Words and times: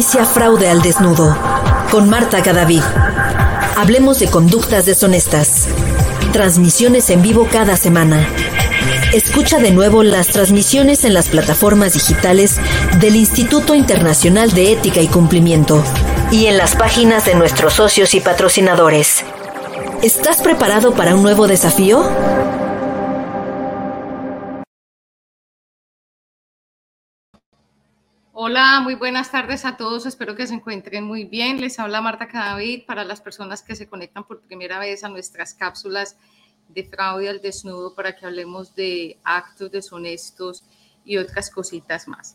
Inicia 0.00 0.24
Fraude 0.24 0.66
al 0.66 0.80
Desnudo 0.80 1.36
con 1.90 2.08
Marta 2.08 2.42
Cadavid. 2.42 2.80
Hablemos 3.76 4.18
de 4.18 4.28
conductas 4.28 4.86
deshonestas. 4.86 5.68
Transmisiones 6.32 7.10
en 7.10 7.20
vivo 7.20 7.46
cada 7.52 7.76
semana. 7.76 8.26
Escucha 9.12 9.58
de 9.58 9.72
nuevo 9.72 10.02
las 10.02 10.28
transmisiones 10.28 11.04
en 11.04 11.12
las 11.12 11.28
plataformas 11.28 11.92
digitales 11.92 12.56
del 12.98 13.14
Instituto 13.14 13.74
Internacional 13.74 14.52
de 14.52 14.72
Ética 14.72 15.02
y 15.02 15.06
Cumplimiento 15.06 15.84
y 16.30 16.46
en 16.46 16.56
las 16.56 16.76
páginas 16.76 17.26
de 17.26 17.34
nuestros 17.34 17.74
socios 17.74 18.14
y 18.14 18.20
patrocinadores. 18.20 19.22
¿Estás 20.00 20.40
preparado 20.40 20.94
para 20.94 21.14
un 21.14 21.22
nuevo 21.22 21.46
desafío? 21.46 22.10
Muy 28.78 28.94
buenas 28.94 29.30
tardes 29.30 29.64
a 29.64 29.76
todos. 29.76 30.06
Espero 30.06 30.36
que 30.36 30.46
se 30.46 30.54
encuentren 30.54 31.04
muy 31.04 31.24
bien. 31.24 31.60
Les 31.60 31.78
habla 31.78 32.00
Marta 32.00 32.28
Cadavid 32.28 32.86
para 32.86 33.04
las 33.04 33.20
personas 33.20 33.62
que 33.62 33.74
se 33.74 33.88
conectan 33.88 34.24
por 34.24 34.40
primera 34.40 34.78
vez 34.78 35.02
a 35.02 35.08
nuestras 35.08 35.54
cápsulas 35.54 36.16
de 36.68 36.84
fraude 36.84 37.28
al 37.28 37.42
desnudo 37.42 37.94
para 37.94 38.14
que 38.14 38.24
hablemos 38.24 38.74
de 38.74 39.18
actos 39.24 39.72
deshonestos 39.72 40.64
y 41.04 41.18
otras 41.18 41.50
cositas 41.50 42.06
más. 42.08 42.34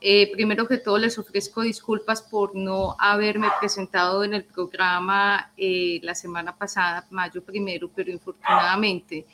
Eh, 0.00 0.32
primero 0.32 0.66
que 0.66 0.78
todo, 0.78 0.98
les 0.98 1.18
ofrezco 1.18 1.60
disculpas 1.60 2.22
por 2.22 2.56
no 2.56 2.96
haberme 2.98 3.48
presentado 3.60 4.24
en 4.24 4.34
el 4.34 4.44
programa 4.44 5.52
eh, 5.56 6.00
la 6.02 6.14
semana 6.14 6.56
pasada, 6.56 7.06
mayo 7.10 7.44
primero, 7.44 7.90
pero 7.94 8.10
infortunadamente, 8.10 9.26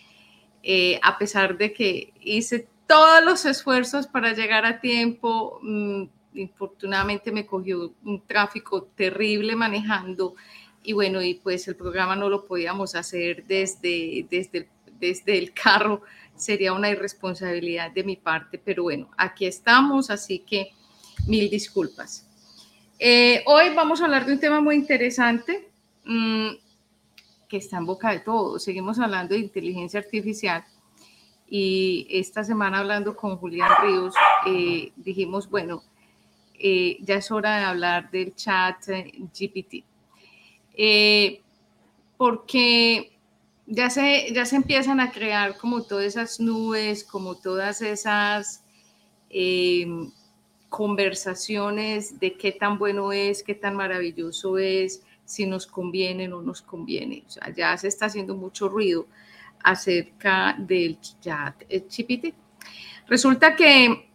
eh, 0.62 0.98
a 1.02 1.16
pesar 1.16 1.56
de 1.56 1.72
que 1.72 2.12
hice 2.20 2.68
todos 2.86 3.24
los 3.24 3.46
esfuerzos 3.46 4.08
para 4.08 4.34
llegar 4.34 4.66
a 4.66 4.80
tiempo. 4.80 5.58
Mm, 5.62 6.05
infortunadamente 6.34 7.32
me 7.32 7.46
cogió 7.46 7.92
un 8.04 8.22
tráfico 8.27 8.84
terrible 8.94 9.56
manejando 9.56 10.34
y 10.84 10.92
bueno, 10.92 11.22
y 11.22 11.34
pues 11.34 11.66
el 11.66 11.77
programa 11.77 12.14
no 12.14 12.28
lo 12.28 12.44
podíamos 12.44 12.94
hacer 12.94 13.44
desde, 13.46 14.27
desde, 14.30 14.68
desde 15.00 15.38
el 15.38 15.52
carro, 15.55 16.02
sería 16.36 16.74
una 16.74 16.90
irresponsabilidad 16.90 17.90
de 17.90 18.05
mi 18.05 18.16
parte, 18.16 18.60
pero 18.62 18.84
bueno, 18.84 19.08
aquí 19.16 19.46
estamos, 19.46 20.10
así 20.10 20.40
que 20.40 20.72
mil 21.27 21.48
disculpas. 21.48 22.28
Eh, 22.98 23.42
hoy 23.46 23.74
vamos 23.74 24.00
a 24.00 24.05
hablar 24.05 24.27
de 24.27 24.34
un 24.34 24.40
tema 24.40 24.60
muy 24.60 24.77
interesante 24.77 25.70
mm, 26.05 26.50
que 27.48 27.56
está 27.56 27.78
en 27.78 27.86
boca 27.86 28.10
de 28.10 28.20
todos. 28.20 28.62
Seguimos 28.62 28.98
hablando 28.98 29.34
de 29.34 29.40
inteligencia 29.40 30.00
artificial 30.00 30.64
y 31.48 32.06
esta 32.10 32.44
semana 32.44 32.78
hablando 32.78 33.16
con 33.16 33.36
Julián 33.36 33.70
Ríos, 33.82 34.14
eh, 34.46 34.92
dijimos, 34.96 35.48
bueno, 35.48 35.82
eh, 36.58 36.98
ya 37.00 37.16
es 37.16 37.30
hora 37.30 37.58
de 37.58 37.64
hablar 37.64 38.10
del 38.10 38.34
chat 38.34 38.77
GPT. 38.86 39.84
Eh, 40.77 41.41
porque 42.16 43.12
ya 43.66 43.91
se, 43.91 44.33
ya 44.33 44.44
se 44.44 44.56
empiezan 44.56 45.00
a 45.00 45.11
crear 45.11 45.56
como 45.56 45.83
todas 45.83 46.06
esas 46.06 46.41
nubes, 46.41 47.05
como 47.05 47.36
todas 47.36 47.80
esas 47.83 48.62
conversaciones 50.69 52.19
de 52.19 52.36
qué 52.36 52.52
tan 52.52 52.78
bueno 52.78 53.12
es, 53.12 53.42
qué 53.42 53.55
tan 53.55 53.77
maravilloso 53.77 54.58
es, 54.58 55.02
si 55.24 55.46
nos 55.46 55.67
conviene 55.67 56.27
o 56.27 56.30
no 56.30 56.42
nos 56.42 56.62
conviene. 56.62 57.24
O 57.27 57.30
sea, 57.30 57.52
ya 57.55 57.77
se 57.77 57.89
está 57.89 58.07
haciendo 58.07 58.34
mucho 58.34 58.68
ruido 58.68 59.07
acerca 59.62 60.57
del 60.58 60.98
chat 61.20 61.62
GPT. 61.68 62.34
Resulta 63.07 63.55
que 63.57 64.11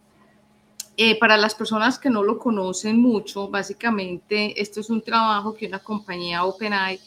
eh, 0.96 1.18
para 1.18 1.36
las 1.36 1.54
personas 1.54 1.98
que 1.98 2.10
no 2.10 2.22
lo 2.22 2.38
conocen 2.38 3.00
mucho, 3.00 3.48
básicamente 3.48 4.60
esto 4.60 4.80
es 4.80 4.90
un 4.90 5.02
trabajo 5.02 5.54
que 5.54 5.66
una 5.66 5.78
compañía 5.78 6.44
OpenAI 6.44 7.00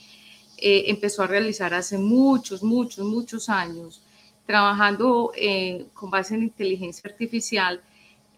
eh, 0.58 0.86
empezó 0.88 1.24
a 1.24 1.28
realizar 1.28 1.74
hace 1.74 1.98
muchos, 1.98 2.64
muchos, 2.64 3.06
muchos 3.06 3.50
años, 3.50 4.02
trabajando 4.46 5.32
eh, 5.36 5.88
con 5.94 6.10
base 6.10 6.36
en 6.36 6.44
inteligencia 6.44 7.10
artificial 7.10 7.82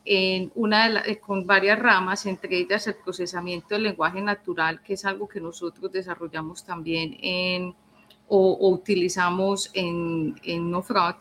en 0.08 0.52
una 0.54 1.04
con 1.26 1.48
varias 1.48 1.80
ramas, 1.80 2.28
entre 2.28 2.60
ellas 2.60 2.86
el 2.86 2.96
procesamiento 2.96 3.70
del 3.70 3.84
lenguaje 3.84 4.22
natural, 4.22 4.82
que 4.84 4.94
es 4.94 5.04
algo 5.04 5.28
que 5.28 5.42
nosotros 5.42 5.92
desarrollamos 5.92 6.64
también 6.64 7.18
en 7.22 7.76
o, 8.28 8.70
utilizamos 8.70 9.70
en, 9.74 10.36
en 10.44 10.72
NoFraud. 10.72 11.16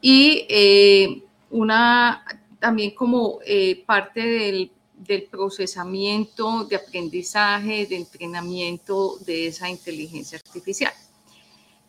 Y 0.00 0.46
eh, 0.48 1.22
una 1.50 2.24
también 2.60 2.94
como 2.94 3.40
eh, 3.44 3.82
parte 3.86 4.20
del, 4.20 4.70
del, 4.94 5.24
procesamiento 5.24 6.64
de 6.64 6.76
aprendizaje, 6.76 7.86
de 7.86 7.96
entrenamiento 7.96 9.18
de 9.26 9.48
esa 9.48 9.68
inteligencia 9.68 10.38
artificial. 10.38 10.92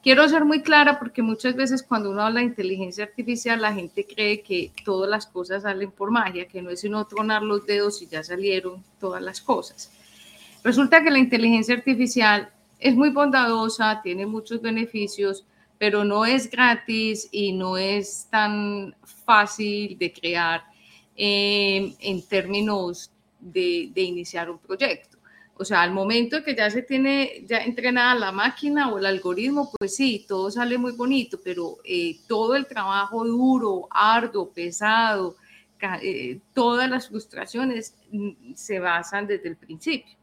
Quiero 0.01 0.27
ser 0.27 0.45
muy 0.45 0.63
clara 0.63 0.97
porque 0.97 1.21
muchas 1.21 1.55
veces 1.55 1.83
cuando 1.83 2.09
uno 2.09 2.23
habla 2.23 2.39
de 2.39 2.47
inteligencia 2.47 3.03
artificial 3.03 3.61
la 3.61 3.71
gente 3.71 4.07
cree 4.07 4.41
que 4.41 4.71
todas 4.83 5.07
las 5.07 5.27
cosas 5.27 5.61
salen 5.61 5.91
por 5.91 6.09
magia, 6.09 6.47
que 6.47 6.63
no 6.63 6.71
es 6.71 6.79
sino 6.79 7.05
tronar 7.05 7.43
los 7.43 7.67
dedos 7.67 8.01
y 8.01 8.07
ya 8.07 8.23
salieron 8.23 8.83
todas 8.99 9.21
las 9.21 9.41
cosas. 9.41 9.91
Resulta 10.63 11.03
que 11.03 11.11
la 11.11 11.19
inteligencia 11.19 11.75
artificial 11.75 12.49
es 12.79 12.95
muy 12.95 13.11
bondadosa, 13.11 14.01
tiene 14.01 14.25
muchos 14.25 14.59
beneficios, 14.61 15.45
pero 15.81 16.03
no 16.03 16.27
es 16.27 16.47
gratis 16.47 17.27
y 17.31 17.53
no 17.53 17.75
es 17.75 18.27
tan 18.29 18.95
fácil 19.25 19.97
de 19.97 20.13
crear 20.13 20.63
eh, 21.15 21.95
en 21.99 22.21
términos 22.27 23.11
de, 23.39 23.91
iniciar 23.95 24.51
un 24.51 24.59
proyecto. 24.59 25.17
O 25.55 25.65
sea, 25.65 25.81
al 25.81 25.91
momento 25.91 26.43
que 26.43 26.53
ya 26.53 26.69
se 26.69 26.83
tiene 26.83 27.43
ya 27.47 27.63
entrenada 27.63 28.13
la 28.13 28.31
máquina 28.31 28.91
o 28.91 28.99
el 28.99 29.07
algoritmo, 29.07 29.71
pues 29.75 29.95
sí, 29.95 30.23
todo 30.27 30.51
sale 30.51 30.77
muy 30.77 30.91
bonito, 30.91 31.39
pero 31.43 31.77
eh, 31.83 32.19
todo 32.27 32.55
el 32.55 32.67
trabajo 32.67 33.25
duro, 33.25 33.87
arduo, 33.89 34.53
pesado, 34.53 35.35
eh, 36.03 36.41
todas 36.53 36.87
las 36.91 37.07
frustraciones 37.07 37.95
mm, 38.11 38.53
se 38.53 38.77
basan 38.77 39.25
desde 39.25 39.49
el 39.49 39.57
principio. 39.57 40.15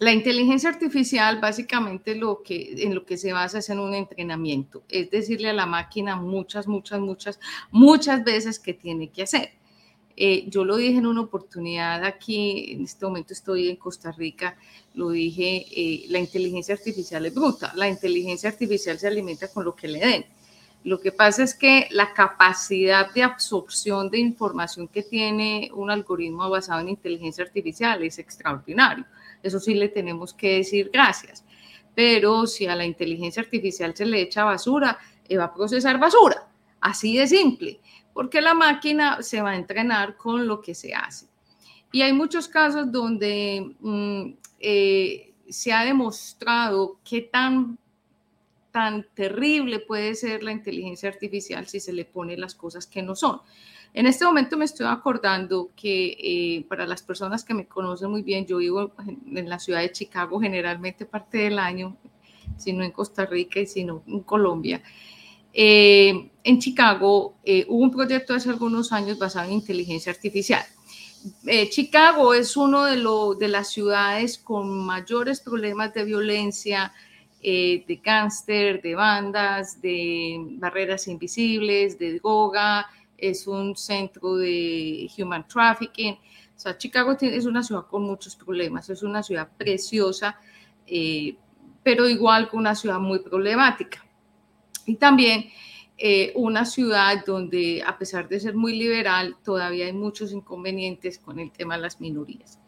La 0.00 0.12
inteligencia 0.14 0.70
artificial 0.70 1.40
básicamente 1.42 2.14
lo 2.14 2.42
que, 2.42 2.72
en 2.78 2.94
lo 2.94 3.04
que 3.04 3.18
se 3.18 3.34
basa 3.34 3.58
es 3.58 3.68
en 3.68 3.78
un 3.78 3.92
entrenamiento, 3.92 4.82
es 4.88 5.10
decirle 5.10 5.50
a 5.50 5.52
la 5.52 5.66
máquina 5.66 6.16
muchas, 6.16 6.66
muchas, 6.66 7.00
muchas, 7.00 7.38
muchas 7.70 8.24
veces 8.24 8.58
que 8.58 8.72
tiene 8.72 9.10
que 9.10 9.24
hacer. 9.24 9.50
Eh, 10.16 10.46
yo 10.48 10.64
lo 10.64 10.78
dije 10.78 10.96
en 10.96 11.06
una 11.06 11.20
oportunidad 11.20 12.02
aquí, 12.02 12.72
en 12.72 12.84
este 12.84 13.04
momento 13.04 13.34
estoy 13.34 13.68
en 13.68 13.76
Costa 13.76 14.10
Rica, 14.10 14.56
lo 14.94 15.10
dije, 15.10 15.66
eh, 15.70 16.06
la 16.08 16.18
inteligencia 16.18 16.74
artificial 16.74 17.26
es 17.26 17.34
bruta, 17.34 17.70
la 17.76 17.86
inteligencia 17.86 18.48
artificial 18.48 18.98
se 18.98 19.06
alimenta 19.06 19.48
con 19.48 19.66
lo 19.66 19.76
que 19.76 19.88
le 19.88 19.98
den. 19.98 20.24
Lo 20.82 20.98
que 20.98 21.12
pasa 21.12 21.42
es 21.42 21.52
que 21.52 21.88
la 21.90 22.14
capacidad 22.14 23.12
de 23.12 23.22
absorción 23.22 24.08
de 24.08 24.18
información 24.18 24.88
que 24.88 25.02
tiene 25.02 25.70
un 25.74 25.90
algoritmo 25.90 26.48
basado 26.48 26.80
en 26.80 26.88
inteligencia 26.88 27.44
artificial 27.44 28.02
es 28.02 28.18
extraordinario 28.18 29.04
eso 29.42 29.60
sí 29.60 29.74
le 29.74 29.88
tenemos 29.88 30.34
que 30.34 30.56
decir 30.56 30.90
gracias. 30.92 31.44
Pero 31.94 32.46
si 32.46 32.66
a 32.66 32.76
la 32.76 32.84
inteligencia 32.84 33.42
artificial 33.42 33.94
se 33.94 34.06
le 34.06 34.20
echa 34.20 34.44
basura, 34.44 34.98
eh, 35.28 35.36
va 35.36 35.44
a 35.44 35.54
procesar 35.54 35.98
basura. 35.98 36.48
Así 36.80 37.16
de 37.16 37.26
simple, 37.26 37.80
porque 38.14 38.40
la 38.40 38.54
máquina 38.54 39.22
se 39.22 39.42
va 39.42 39.50
a 39.50 39.56
entrenar 39.56 40.16
con 40.16 40.46
lo 40.46 40.60
que 40.60 40.74
se 40.74 40.94
hace. 40.94 41.26
Y 41.92 42.02
hay 42.02 42.12
muchos 42.12 42.48
casos 42.48 42.90
donde 42.90 43.74
mm, 43.80 44.32
eh, 44.60 45.34
se 45.48 45.72
ha 45.72 45.84
demostrado 45.84 47.00
qué 47.04 47.22
tan, 47.22 47.78
tan 48.70 49.06
terrible 49.14 49.80
puede 49.80 50.14
ser 50.14 50.42
la 50.42 50.52
inteligencia 50.52 51.08
artificial 51.08 51.66
si 51.66 51.80
se 51.80 51.92
le 51.92 52.04
pone 52.04 52.36
las 52.36 52.54
cosas 52.54 52.86
que 52.86 53.02
no 53.02 53.14
son. 53.16 53.40
En 53.92 54.06
este 54.06 54.24
momento 54.24 54.56
me 54.56 54.64
estoy 54.64 54.86
acordando 54.86 55.70
que 55.74 56.16
eh, 56.20 56.64
para 56.68 56.86
las 56.86 57.02
personas 57.02 57.42
que 57.44 57.54
me 57.54 57.66
conocen 57.66 58.10
muy 58.10 58.22
bien, 58.22 58.46
yo 58.46 58.58
vivo 58.58 58.92
en 59.34 59.48
la 59.48 59.58
ciudad 59.58 59.80
de 59.80 59.90
Chicago 59.90 60.40
generalmente 60.40 61.06
parte 61.06 61.38
del 61.38 61.58
año, 61.58 61.96
sino 62.56 62.84
en 62.84 62.92
Costa 62.92 63.26
Rica 63.26 63.58
y 63.58 63.66
sino 63.66 64.04
en 64.06 64.20
Colombia. 64.20 64.80
Eh, 65.52 66.30
en 66.44 66.58
Chicago 66.60 67.34
eh, 67.44 67.66
hubo 67.68 67.82
un 67.82 67.90
proyecto 67.90 68.32
hace 68.32 68.48
algunos 68.48 68.92
años 68.92 69.18
basado 69.18 69.48
en 69.48 69.54
inteligencia 69.54 70.12
artificial. 70.12 70.64
Chicago 71.68 72.32
es 72.32 72.56
uno 72.56 72.84
de, 72.84 72.96
de, 73.38 73.48
las 73.48 73.68
ciudades 73.68 74.38
con 74.38 74.86
mayores 74.86 75.40
problemas 75.40 75.92
de 75.92 76.04
violencia, 76.04 76.94
de 77.42 78.00
cáncer, 78.02 78.80
de 78.80 78.94
bandas, 78.94 79.82
de 79.82 80.38
barreras 80.52 81.08
invisibles, 81.08 81.98
de 81.98 82.20
droga, 82.20 82.86
es 83.20 83.46
un 83.46 83.76
centro 83.76 84.36
de 84.36 85.10
human 85.18 85.46
trafficking. 85.46 86.14
O 86.14 86.58
sea, 86.58 86.76
Chicago 86.76 87.16
es 87.20 87.46
una 87.46 87.62
ciudad 87.62 87.86
con 87.86 88.02
muchos 88.02 88.36
problemas, 88.36 88.88
es 88.90 89.02
una 89.02 89.22
ciudad 89.22 89.48
preciosa, 89.56 90.38
eh, 90.86 91.36
pero 91.82 92.08
igual 92.08 92.48
una 92.52 92.74
ciudad 92.74 92.98
muy 92.98 93.20
problemática. 93.20 94.04
Y 94.86 94.96
también 94.96 95.50
eh, 96.02 96.32
una 96.34 96.64
ciudad 96.64 97.26
donde, 97.26 97.82
a 97.86 97.98
pesar 97.98 98.26
de 98.26 98.40
ser 98.40 98.54
muy 98.54 98.74
liberal, 98.74 99.36
todavía 99.44 99.84
hay 99.84 99.92
muchos 99.92 100.32
inconvenientes 100.32 101.18
con 101.18 101.38
el 101.38 101.52
tema 101.52 101.76
de 101.76 101.82
las 101.82 102.00
minorías. 102.00 102.58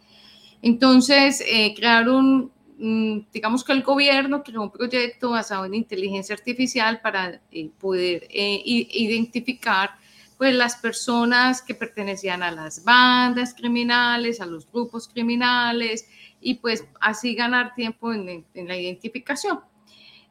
Entonces, 0.61 1.43
eh, 1.51 1.73
crearon, 1.75 2.53
mm, 2.77 3.21
digamos 3.33 3.65
que 3.65 3.73
el 3.73 3.83
gobierno 3.83 4.43
creó 4.43 4.61
un 4.61 4.71
proyecto 4.71 5.31
basado 5.31 5.65
en 5.65 5.73
inteligencia 5.73 6.35
artificial 6.35 7.01
para 7.01 7.41
eh, 7.51 7.71
poder 7.81 8.29
identificar 8.31 9.93
pues, 10.43 10.57
las 10.57 10.75
personas 10.75 11.63
que 11.63 11.73
pertenecían 11.73 12.43
a 12.43 12.51
las 12.51 12.83
bandas 12.83 13.55
criminales, 13.55 14.41
a 14.41 14.47
los 14.47 14.69
grupos 14.69 15.07
criminales, 15.07 16.09
y 16.41 16.55
pues 16.55 16.85
así 17.01 17.37
ganar 17.37 17.77
tiempo 17.77 18.13
en 18.13 18.45
la 18.53 18.77
identificación. 18.77 19.61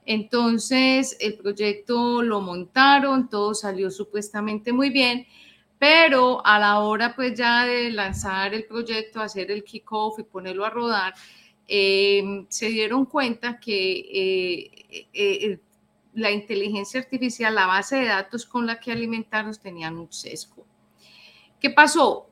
Entonces, 0.05 1.15
el 1.21 1.35
proyecto 1.35 2.21
lo 2.23 2.41
montaron, 2.41 3.29
todo 3.29 3.53
salió 3.53 3.89
supuestamente 3.89 4.73
muy 4.73 4.89
bien, 4.89 5.25
pero 5.79 6.45
a 6.45 6.59
la 6.59 6.79
hora 6.79 7.15
pues 7.15 7.33
ya 7.37 7.65
de 7.65 7.89
lanzar 7.91 8.53
el 8.53 8.65
proyecto, 8.65 9.21
hacer 9.21 9.49
el 9.49 9.63
kickoff 9.63 10.19
y 10.19 10.23
ponerlo 10.23 10.65
a 10.65 10.71
rodar, 10.71 11.13
em, 11.69 12.45
se 12.49 12.67
dieron 12.67 13.05
cuenta 13.05 13.61
que 13.61 13.91
eh, 13.99 14.71
eh, 14.91 15.07
eh, 15.13 15.59
la 16.13 16.31
inteligencia 16.31 16.99
artificial, 16.99 17.55
la 17.55 17.67
base 17.67 17.97
de 17.97 18.05
datos 18.07 18.45
con 18.45 18.65
la 18.65 18.79
que 18.79 18.91
alimentaron 18.91 19.55
tenían 19.55 19.97
un 19.97 20.11
sesgo. 20.11 20.65
¿Qué 21.59 21.69
pasó? 21.69 22.27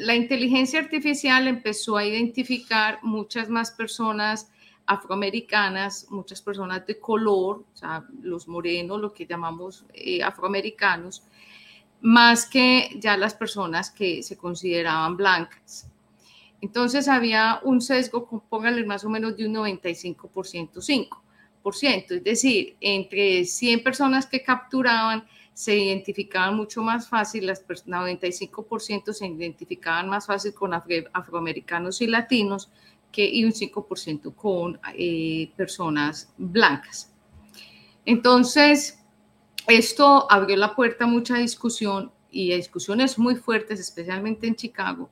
la 0.00 0.14
inteligencia 0.14 0.78
artificial 0.78 1.48
empezó 1.48 1.96
a 1.96 2.04
identificar 2.04 2.98
muchas 3.02 3.48
más 3.48 3.70
personas 3.70 4.50
afroamericanas, 4.86 6.06
muchas 6.10 6.42
personas 6.42 6.86
de 6.86 6.98
color, 6.98 7.64
o 7.72 7.76
sea, 7.76 8.04
los 8.22 8.46
morenos, 8.48 9.00
lo 9.00 9.12
que 9.12 9.26
llamamos 9.26 9.86
eh, 9.94 10.22
afroamericanos, 10.22 11.22
más 12.02 12.46
que 12.46 12.90
ya 12.98 13.16
las 13.16 13.34
personas 13.34 13.90
que 13.90 14.22
se 14.22 14.36
consideraban 14.36 15.16
blancas. 15.16 15.88
Entonces 16.60 17.08
había 17.08 17.60
un 17.62 17.80
sesgo, 17.80 18.42
pónganle 18.48 18.84
más 18.84 19.04
o 19.04 19.08
menos 19.08 19.36
de 19.36 19.46
un 19.46 19.54
95%, 19.54 20.16
5%, 20.16 21.22
es 21.64 22.24
decir, 22.24 22.76
entre 22.80 23.44
100 23.44 23.82
personas 23.82 24.26
que 24.26 24.42
capturaban, 24.42 25.26
se 25.52 25.76
identificaban 25.76 26.56
mucho 26.56 26.82
más 26.82 27.08
fácil, 27.08 27.46
las 27.46 27.64
95% 27.66 29.12
se 29.12 29.26
identificaban 29.26 30.08
más 30.08 30.26
fácil 30.26 30.52
con 30.52 30.74
afroamericanos 30.74 32.02
y 32.02 32.08
latinos, 32.08 32.70
y 33.16 33.44
un 33.44 33.52
5% 33.52 34.34
con 34.34 34.80
eh, 34.94 35.50
personas 35.56 36.32
blancas. 36.36 37.12
Entonces, 38.04 38.98
esto 39.66 40.30
abrió 40.30 40.56
la 40.56 40.74
puerta 40.74 41.04
a 41.04 41.08
mucha 41.08 41.36
discusión 41.36 42.12
y 42.30 42.52
a 42.52 42.56
discusiones 42.56 43.18
muy 43.18 43.36
fuertes, 43.36 43.80
especialmente 43.80 44.46
en 44.46 44.56
Chicago, 44.56 45.08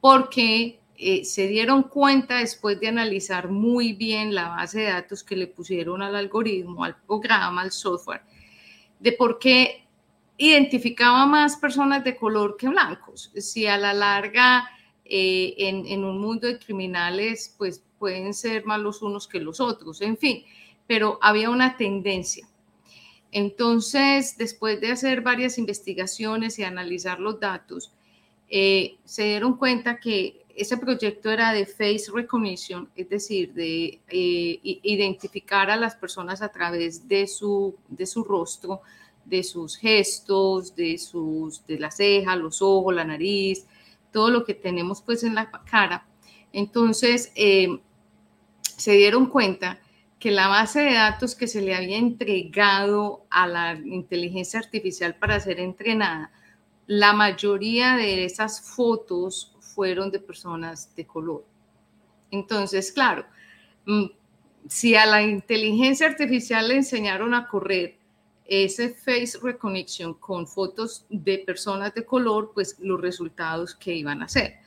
porque 0.00 0.80
eh, 0.96 1.24
se 1.24 1.48
dieron 1.48 1.84
cuenta 1.84 2.38
después 2.38 2.78
de 2.78 2.88
analizar 2.88 3.48
muy 3.48 3.94
bien 3.94 4.34
la 4.34 4.48
base 4.50 4.80
de 4.80 4.90
datos 4.90 5.24
que 5.24 5.36
le 5.36 5.48
pusieron 5.48 6.02
al 6.02 6.14
algoritmo, 6.14 6.84
al 6.84 6.96
programa, 6.96 7.62
al 7.62 7.72
software, 7.72 8.22
de 9.00 9.12
por 9.12 9.38
qué 9.38 9.84
identificaba 10.36 11.26
más 11.26 11.56
personas 11.56 12.04
de 12.04 12.16
color 12.16 12.56
que 12.56 12.68
blancos. 12.68 13.32
Si 13.36 13.66
a 13.66 13.76
la 13.76 13.92
larga 13.92 14.70
eh, 15.04 15.54
en, 15.58 16.04
un 16.04 16.20
mundo 16.20 16.46
de 16.46 16.58
criminales, 16.58 17.54
pues 17.58 17.82
pueden 17.98 18.32
ser 18.32 18.64
más 18.64 18.80
los 18.80 19.02
unos 19.02 19.26
que 19.28 19.40
los 19.40 19.60
otros, 19.60 20.00
en 20.00 20.16
fin, 20.16 20.44
pero 20.86 21.18
había 21.22 21.50
una 21.50 21.76
tendencia. 21.76 22.48
Entonces, 23.32 24.38
después 24.38 24.80
de 24.80 24.92
hacer 24.92 25.22
varias 25.22 25.58
investigaciones 25.58 26.58
y 26.58 26.62
analizar 26.62 27.18
los 27.18 27.40
datos, 27.40 27.92
eh, 28.48 28.96
se 29.04 29.24
dieron 29.24 29.56
cuenta 29.56 29.98
que 29.98 30.43
ese 30.56 30.76
proyecto 30.76 31.30
era 31.30 31.52
de 31.52 31.66
face 31.66 32.04
recognition, 32.12 32.88
es 32.94 33.08
decir, 33.08 33.52
de 33.52 34.00
eh, 34.08 34.60
identificar 34.82 35.70
a 35.70 35.76
las 35.76 35.96
personas 35.96 36.42
a 36.42 36.48
través 36.48 37.08
de 37.08 37.26
su, 37.26 37.74
de 37.88 38.06
su 38.06 38.24
rostro, 38.24 38.80
de 39.24 39.42
sus 39.42 39.76
gestos, 39.76 40.74
de, 40.76 40.98
sus, 40.98 41.66
de 41.66 41.78
la 41.78 41.90
ceja, 41.90 42.36
los 42.36 42.62
ojos, 42.62 42.94
la 42.94 43.04
nariz, 43.04 43.66
todo 44.12 44.30
lo 44.30 44.44
que 44.44 44.54
tenemos 44.54 45.02
pues 45.02 45.24
en 45.24 45.34
la 45.34 45.50
cara. 45.50 46.06
Entonces, 46.52 47.32
eh, 47.34 47.80
se 48.62 48.92
dieron 48.92 49.26
cuenta 49.26 49.80
que 50.18 50.30
la 50.30 50.48
base 50.48 50.80
de 50.80 50.94
datos 50.94 51.34
que 51.34 51.48
se 51.48 51.60
le 51.60 51.74
había 51.74 51.98
entregado 51.98 53.26
a 53.30 53.46
la 53.46 53.74
inteligencia 53.74 54.58
artificial 54.60 55.16
para 55.16 55.40
ser 55.40 55.60
entrenada, 55.60 56.30
la 56.86 57.12
mayoría 57.12 57.96
de 57.96 58.24
esas 58.24 58.60
fotos 58.60 59.53
fueron 59.74 60.10
de 60.10 60.20
personas 60.20 60.94
de 60.94 61.06
color. 61.06 61.44
Entonces, 62.30 62.92
claro, 62.92 63.24
mm, 63.86 64.06
si 64.68 64.94
a 64.94 65.06
la 65.06 65.22
inteligencia 65.22 66.06
artificial 66.06 66.68
le 66.68 66.76
enseñaron 66.76 67.34
a 67.34 67.48
correr 67.48 67.98
ese 68.46 68.90
face 68.90 69.38
recognition 69.42 70.14
con 70.14 70.46
fotos 70.46 71.06
de 71.08 71.38
personas 71.38 71.94
de 71.94 72.04
color, 72.04 72.52
pues 72.54 72.76
los 72.80 73.00
resultados 73.00 73.74
que 73.74 73.94
iban 73.94 74.22
a 74.22 74.28
ser. 74.28 74.58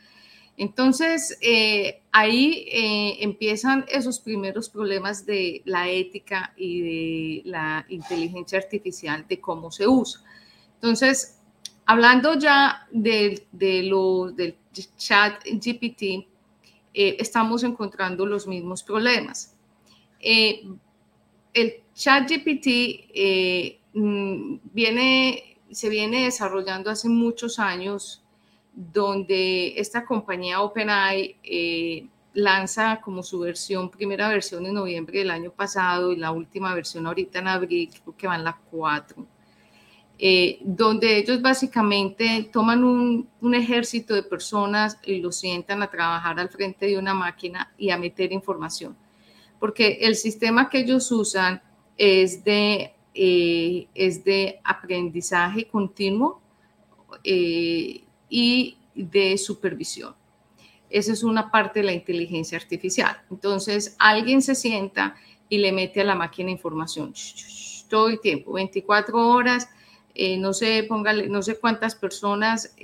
Entonces, 0.57 1.37
eh, 1.41 2.01
ahí 2.11 2.67
eh, 2.71 3.17
empiezan 3.23 3.85
esos 3.89 4.19
primeros 4.19 4.69
problemas 4.69 5.23
de 5.23 5.61
la 5.65 5.87
ética 5.87 6.53
y 6.57 6.81
de 6.81 7.41
la 7.49 7.85
inteligencia 7.89 8.57
artificial, 8.57 9.25
de 9.27 9.39
cómo 9.39 9.71
se 9.71 9.87
usa. 9.87 10.21
Entonces, 10.73 11.37
hablando 11.85 12.33
ya 12.39 12.87
de, 12.91 13.45
lo, 13.83 14.31
del 14.31 14.55
chat 14.97 15.43
GPT, 15.45 16.27
eh, 16.93 17.17
estamos 17.19 17.63
encontrando 17.63 18.25
los 18.25 18.47
mismos 18.47 18.83
problemas. 18.83 19.53
el 20.19 21.83
ChatGPT 21.97 22.67
eh, 22.67 23.79
mm, 23.93 24.57
viene, 24.71 25.57
se 25.71 25.89
viene 25.89 26.25
desarrollando 26.25 26.91
hace 26.91 27.09
muchos 27.09 27.57
años, 27.57 28.23
donde 28.73 29.73
esta 29.79 30.05
compañía 30.05 30.61
OpenAI 30.61 31.37
eh, 31.43 32.07
lanza 32.33 33.01
como 33.01 33.23
su 33.23 33.39
versión, 33.39 33.89
primera 33.89 34.29
versión 34.29 34.67
en 34.67 34.75
noviembre 34.75 35.17
del 35.19 35.31
año 35.31 35.51
pasado 35.51 36.11
y 36.11 36.17
la 36.17 36.31
última 36.31 36.75
versión 36.75 37.07
ahorita 37.07 37.39
en 37.39 37.47
abril, 37.47 37.89
creo 37.89 38.15
que 38.15 38.27
van 38.27 38.43
las 38.43 38.57
cuatro, 38.69 39.25
eh, 40.19 40.59
donde 40.63 41.17
ellos 41.17 41.41
básicamente 41.41 42.49
toman 42.51 42.83
un, 42.83 43.27
ejército 43.53 44.15
de 44.15 44.23
personas 44.23 44.97
y 45.05 45.19
los 45.19 45.35
sientan 45.37 45.83
a 45.83 45.91
trabajar 45.91 46.39
al 46.39 46.49
frente 46.49 46.87
de 46.87 46.97
una 46.97 47.13
máquina 47.13 47.71
y 47.77 47.91
a 47.91 47.97
meter 47.97 48.31
información. 48.31 48.97
Porque 49.59 49.99
el 50.01 50.15
sistema 50.15 50.69
que 50.69 50.79
ellos 50.79 51.11
usan 51.11 51.61
es 51.97 52.43
de, 52.43 52.93
eh, 53.13 53.87
es 53.93 54.23
de 54.23 54.59
aprendizaje 54.63 55.67
continuo 55.67 56.41
eh, 57.23 58.03
y 58.29 58.77
de 58.95 59.37
supervisión. 59.37 60.15
Esa 60.89 61.13
es 61.13 61.23
una 61.23 61.51
parte 61.51 61.79
de 61.79 61.85
la 61.85 61.93
inteligencia 61.93 62.57
artificial. 62.57 63.21
Entonces, 63.29 63.95
alguien 63.99 64.41
se 64.41 64.55
sienta 64.55 65.15
y 65.49 65.59
le 65.59 65.71
mete 65.71 66.01
a 66.01 66.05
la 66.05 66.15
máquina 66.15 66.49
información 66.49 67.13
todo 67.87 68.09
el 68.09 68.19
tiempo, 68.19 68.53
24 68.53 69.29
horas, 69.29 69.69
eh, 70.17 70.37
no, 70.37 70.53
sé, 70.53 70.85
póngale, 70.87 71.29
no 71.29 71.41
sé 71.41 71.59
cuántas 71.59 71.95
personas 71.95 72.75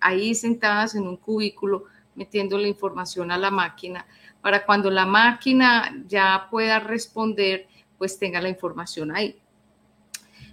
ahí 0.00 0.34
sentadas 0.34 0.94
en 0.94 1.06
un 1.06 1.16
cubículo 1.16 1.84
metiendo 2.14 2.58
la 2.58 2.68
información 2.68 3.30
a 3.30 3.38
la 3.38 3.50
máquina 3.50 4.06
para 4.42 4.66
cuando 4.66 4.90
la 4.90 5.06
máquina 5.06 6.04
ya 6.06 6.48
pueda 6.50 6.80
responder, 6.80 7.68
pues 7.96 8.18
tenga 8.18 8.40
la 8.40 8.48
información 8.48 9.14
ahí. 9.14 9.38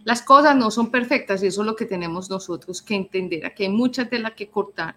Las 0.06 0.22
cosas 0.22 0.56
no 0.56 0.72
son 0.72 0.92
perfectas 0.92 1.44
y 1.44 1.48
eso 1.48 1.62
es 1.62 1.68
lo 1.68 1.76
que 1.76 1.86
tenemos 1.86 2.30
nosotros 2.30 2.82
que 2.82 2.96
entender. 2.96 3.46
Aquí 3.46 3.64
hay 3.64 3.70
mucha 3.70 4.08
tela 4.08 4.36
que 4.36 4.48
cortar 4.50 4.96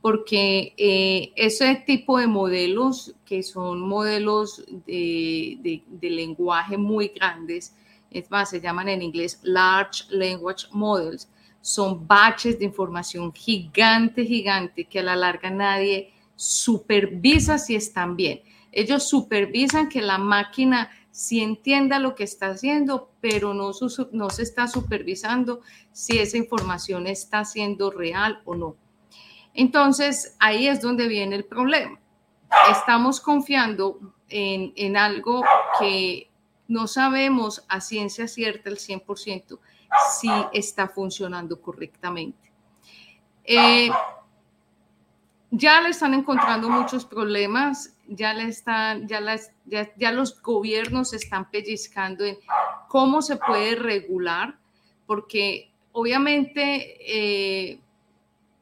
porque 0.00 0.74
eh, 0.76 1.32
ese 1.36 1.76
tipo 1.86 2.18
de 2.18 2.26
modelos, 2.26 3.14
que 3.24 3.44
son 3.44 3.80
modelos 3.80 4.64
de, 4.84 5.84
lenguaje 6.00 6.76
muy 6.76 7.08
grandes, 7.08 7.76
es 8.14 8.30
más, 8.30 8.50
se 8.50 8.60
llaman 8.60 8.88
en 8.88 9.02
inglés 9.02 9.40
Large 9.42 10.04
Language 10.10 10.66
Models, 10.72 11.28
son 11.60 12.06
baches 12.06 12.58
de 12.58 12.64
información 12.64 13.32
gigante, 13.32 14.24
gigante, 14.24 14.84
que 14.84 14.98
a 14.98 15.02
la 15.04 15.16
larga 15.16 15.50
nadie 15.50 16.12
supervisa 16.34 17.58
si 17.58 17.76
están 17.76 18.16
bien. 18.16 18.42
Ellos 18.72 19.08
supervisan 19.08 19.88
que 19.88 20.02
la 20.02 20.18
máquina 20.18 20.90
si 21.12 21.42
entienda 21.42 21.98
lo 21.98 22.14
que 22.14 22.24
está 22.24 22.48
haciendo, 22.48 23.10
pero 23.20 23.52
no, 23.52 23.70
no 24.12 24.30
se 24.30 24.42
está 24.42 24.66
supervisando 24.66 25.60
si 25.92 26.18
esa 26.18 26.38
información 26.38 27.06
está 27.06 27.44
siendo 27.44 27.90
real 27.90 28.40
o 28.46 28.54
no. 28.54 28.76
Entonces, 29.52 30.34
ahí 30.40 30.66
es 30.66 30.80
donde 30.80 31.06
viene 31.08 31.36
el 31.36 31.44
problema. 31.44 32.00
Estamos 32.70 33.20
confiando 33.20 33.98
en, 34.28 34.72
en 34.74 34.96
algo 34.96 35.44
que 35.78 36.31
no 36.72 36.88
sabemos 36.88 37.64
a 37.68 37.82
ciencia 37.82 38.26
cierta 38.26 38.70
el 38.70 38.78
100% 38.78 39.58
si 40.18 40.30
está 40.54 40.88
funcionando 40.88 41.60
correctamente. 41.60 42.50
Eh, 43.44 43.90
ya 45.50 45.82
le 45.82 45.90
están 45.90 46.14
encontrando 46.14 46.70
muchos 46.70 47.04
problemas, 47.04 47.94
ya, 48.08 48.32
le 48.32 48.44
están, 48.44 49.06
ya, 49.06 50.12
los 50.12 50.40
gobiernos 50.40 51.12
están 51.12 51.50
pellizcando 51.50 52.24
en 52.24 52.38
cómo 52.88 53.20
se 53.20 53.36
puede 53.36 53.74
regular, 53.74 54.58
porque 55.06 55.70
obviamente 55.92 56.96
eh, 57.06 57.80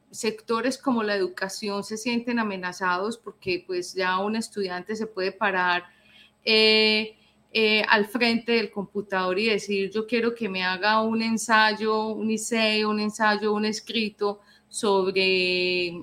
sectores 0.09 0.77
como 0.77 1.01
la 1.01 1.15
educación 1.15 1.85
se 1.85 1.95
sienten 1.95 2.39
amenazados 2.39 3.17
porque 3.17 3.63
pues 3.65 3.93
ya 3.93 4.19
un 4.19 4.35
estudiante 4.35 4.97
se 4.97 5.07
puede 5.07 5.31
parar 5.31 5.85
eh, 6.43 7.15
eh, 7.53 7.83
al 7.87 8.05
frente 8.05 8.53
del 8.53 8.71
computador 8.71 9.37
y 9.37 9.47
decir 9.47 9.91
yo 9.91 10.07
quiero 10.07 10.33
que 10.33 10.47
me 10.47 10.63
haga 10.63 11.01
un 11.01 11.21
ensayo, 11.21 12.07
un 12.07 12.31
ICE, 12.31 12.85
un 12.85 12.99
ensayo, 12.99 13.53
un 13.53 13.65
escrito 13.65 14.39
sobre 14.69 15.93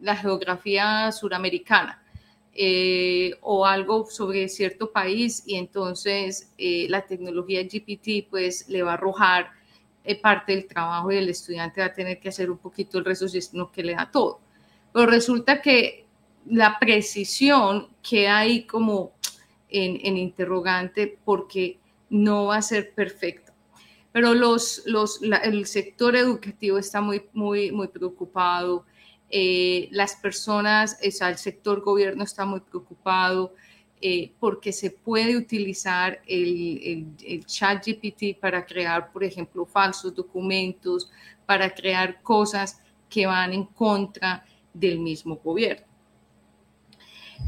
la 0.00 0.16
geografía 0.16 1.10
suramericana 1.12 2.02
eh, 2.52 3.34
o 3.40 3.64
algo 3.64 4.06
sobre 4.10 4.48
cierto 4.48 4.92
país 4.92 5.42
y 5.46 5.56
entonces 5.56 6.52
la 6.58 7.06
tecnología 7.06 7.62
GPT 7.62 8.28
pues 8.28 8.68
le 8.68 8.82
va 8.82 8.92
a 8.92 8.94
arrojar 8.94 9.60
eh, 10.02 10.18
parte 10.18 10.52
del 10.52 10.66
trabajo 10.66 11.12
y 11.12 11.18
el 11.18 11.28
estudiante 11.28 11.82
va 11.82 11.88
a 11.88 11.92
tener 11.92 12.18
que 12.18 12.30
hacer 12.30 12.50
un 12.50 12.56
poquito 12.56 12.98
el 12.98 13.04
resto, 13.04 13.26
no 13.52 13.70
que 13.70 13.82
le 13.82 13.94
da 13.94 14.10
todo. 14.10 14.40
Pero 14.92 15.06
resulta 15.06 15.60
que 15.60 16.06
la 16.46 16.78
precisión 16.78 17.88
que 18.02 18.26
hay 18.26 18.64
como 18.64 19.12
en, 19.70 20.16
interrogante 20.16 21.18
porque 21.24 21.78
no 22.08 22.46
va 22.46 22.56
a 22.56 22.62
ser 22.62 22.92
perfecto. 22.92 23.52
Pero 24.12 24.34
los, 24.34 24.82
los, 24.86 25.20
el 25.22 25.66
sector 25.66 26.16
educativo 26.16 26.78
está 26.78 27.00
muy, 27.00 27.22
muy, 27.32 27.70
muy 27.70 27.88
preocupado. 27.88 28.84
Eh, 29.30 29.88
las 29.92 30.16
personas, 30.16 30.98
o 31.06 31.10
sea, 31.10 31.28
el 31.28 31.38
sector 31.38 31.80
gobierno 31.82 32.24
está 32.24 32.44
muy 32.44 32.60
preocupado. 32.60 33.54
Eh, 34.02 34.32
porque 34.40 34.72
se 34.72 34.90
puede 34.90 35.36
utilizar 35.36 36.22
el, 36.26 37.12
el, 37.22 37.44
chat 37.44 37.86
GPT 37.86 38.40
para 38.40 38.64
crear, 38.64 39.12
por 39.12 39.22
ejemplo, 39.22 39.66
falsos 39.66 40.14
documentos, 40.14 41.10
para 41.44 41.68
crear 41.68 42.22
cosas 42.22 42.80
que 43.10 43.26
van 43.26 43.52
en 43.52 43.64
contra 43.64 44.42
del 44.72 45.00
mismo 45.00 45.36
gobierno. 45.36 45.89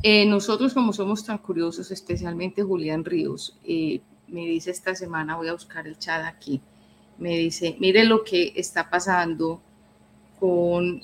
Eh, 0.03 0.27
nosotros, 0.27 0.75
como 0.75 0.93
somos 0.93 1.25
tan 1.25 1.39
curiosos, 1.39 1.91
especialmente 1.91 2.63
Julián 2.63 3.05
Ríos, 3.05 3.57
eh, 3.65 4.01
me 4.29 4.47
dice 4.47 4.71
esta 4.71 4.95
semana, 4.95 5.37
voy 5.37 5.49
a 5.49 5.53
buscar 5.53 5.87
el 5.87 5.99
chat 5.99 6.25
aquí, 6.25 6.61
me 7.19 7.37
dice, 7.39 7.77
mire 7.79 8.05
lo 8.05 8.25
que 8.25 8.53
está 8.57 8.89
pasando 8.89 9.61
con, 10.41 11.01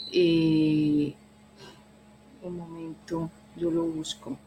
un 2.43 2.57
momento, 2.57 3.31
yo 3.57 3.71
lo 3.71 3.85
busco 3.85 4.39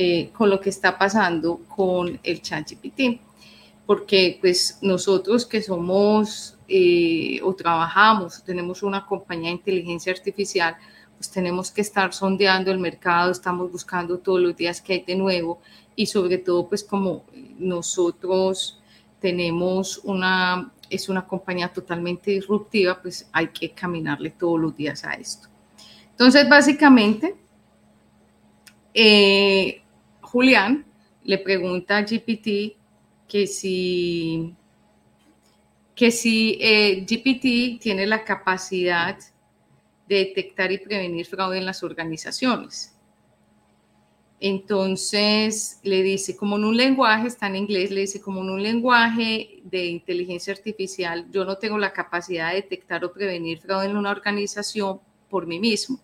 eh, 0.00 0.30
con 0.32 0.48
lo 0.48 0.60
que 0.60 0.70
está 0.70 0.96
pasando 0.96 1.58
con 1.66 2.20
el 2.22 2.40
ChatGPT. 2.40 3.20
Porque 3.84 4.38
pues 4.40 4.78
nosotros 4.80 5.44
que 5.44 5.60
somos 5.60 6.56
eh, 6.68 7.40
o 7.42 7.52
trabajamos, 7.54 8.44
tenemos 8.44 8.84
una 8.84 9.04
compañía 9.04 9.48
de 9.48 9.56
inteligencia 9.56 10.12
artificial, 10.12 10.76
pues 11.18 11.30
tenemos 11.30 11.72
que 11.72 11.80
estar 11.80 12.14
sondeando 12.14 12.70
el 12.70 12.78
mercado, 12.78 13.32
estamos 13.32 13.70
buscando 13.70 14.18
todos 14.18 14.40
los 14.40 14.56
días 14.56 14.80
qué 14.80 14.92
hay 14.94 15.00
de 15.04 15.16
nuevo 15.16 15.60
y 15.96 16.06
sobre 16.06 16.38
todo 16.38 16.68
pues 16.68 16.84
como 16.84 17.24
nosotros 17.58 18.80
tenemos 19.20 19.98
una, 20.04 20.72
es 20.88 21.08
una 21.08 21.26
compañía 21.26 21.68
totalmente 21.72 22.30
disruptiva, 22.30 23.02
pues 23.02 23.28
hay 23.32 23.48
que 23.48 23.72
caminarle 23.72 24.30
todos 24.30 24.60
los 24.60 24.76
días 24.76 25.04
a 25.04 25.14
esto. 25.14 25.48
Entonces, 26.10 26.48
básicamente, 26.48 27.34
eh, 28.94 29.82
Julián 30.20 30.84
le 31.24 31.38
pregunta 31.38 31.96
a 31.96 32.02
GPT 32.02 32.76
que 33.26 33.46
si, 33.46 34.54
que 35.96 36.10
si 36.12 36.58
eh, 36.60 37.04
GPT 37.08 37.80
tiene 37.80 38.06
la 38.06 38.24
capacidad 38.24 39.18
de 40.08 40.16
detectar 40.16 40.72
y 40.72 40.78
prevenir 40.78 41.26
fraude 41.26 41.58
en 41.58 41.66
las 41.66 41.82
organizaciones. 41.82 42.94
Entonces 44.40 45.80
le 45.82 46.02
dice, 46.02 46.36
como 46.36 46.56
en 46.56 46.64
un 46.64 46.76
lenguaje, 46.76 47.26
está 47.26 47.48
en 47.48 47.56
inglés, 47.56 47.90
le 47.90 48.02
dice, 48.02 48.20
como 48.20 48.40
en 48.42 48.50
un 48.50 48.62
lenguaje 48.62 49.60
de 49.64 49.86
inteligencia 49.86 50.52
artificial, 50.52 51.26
yo 51.32 51.44
no 51.44 51.56
tengo 51.58 51.76
la 51.76 51.92
capacidad 51.92 52.50
de 52.50 52.56
detectar 52.56 53.04
o 53.04 53.12
prevenir 53.12 53.58
fraude 53.58 53.86
en 53.86 53.96
una 53.96 54.10
organización 54.10 55.00
por 55.28 55.46
mí 55.46 55.58
mismo. 55.58 56.00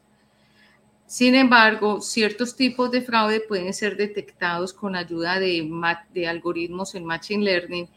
Sin 1.07 1.35
embargo, 1.35 2.01
ciertos 2.01 2.57
tipos 2.57 2.91
de 2.91 3.03
fraude 3.03 3.41
pueden 3.41 3.73
ser 3.73 3.97
detectados 3.97 4.73
con 4.73 4.97
ayuda 4.97 5.39
de 5.39 6.27
algoritmos 6.29 6.95
en 6.97 7.05
Machine 7.05 7.45
Learning 7.45 7.89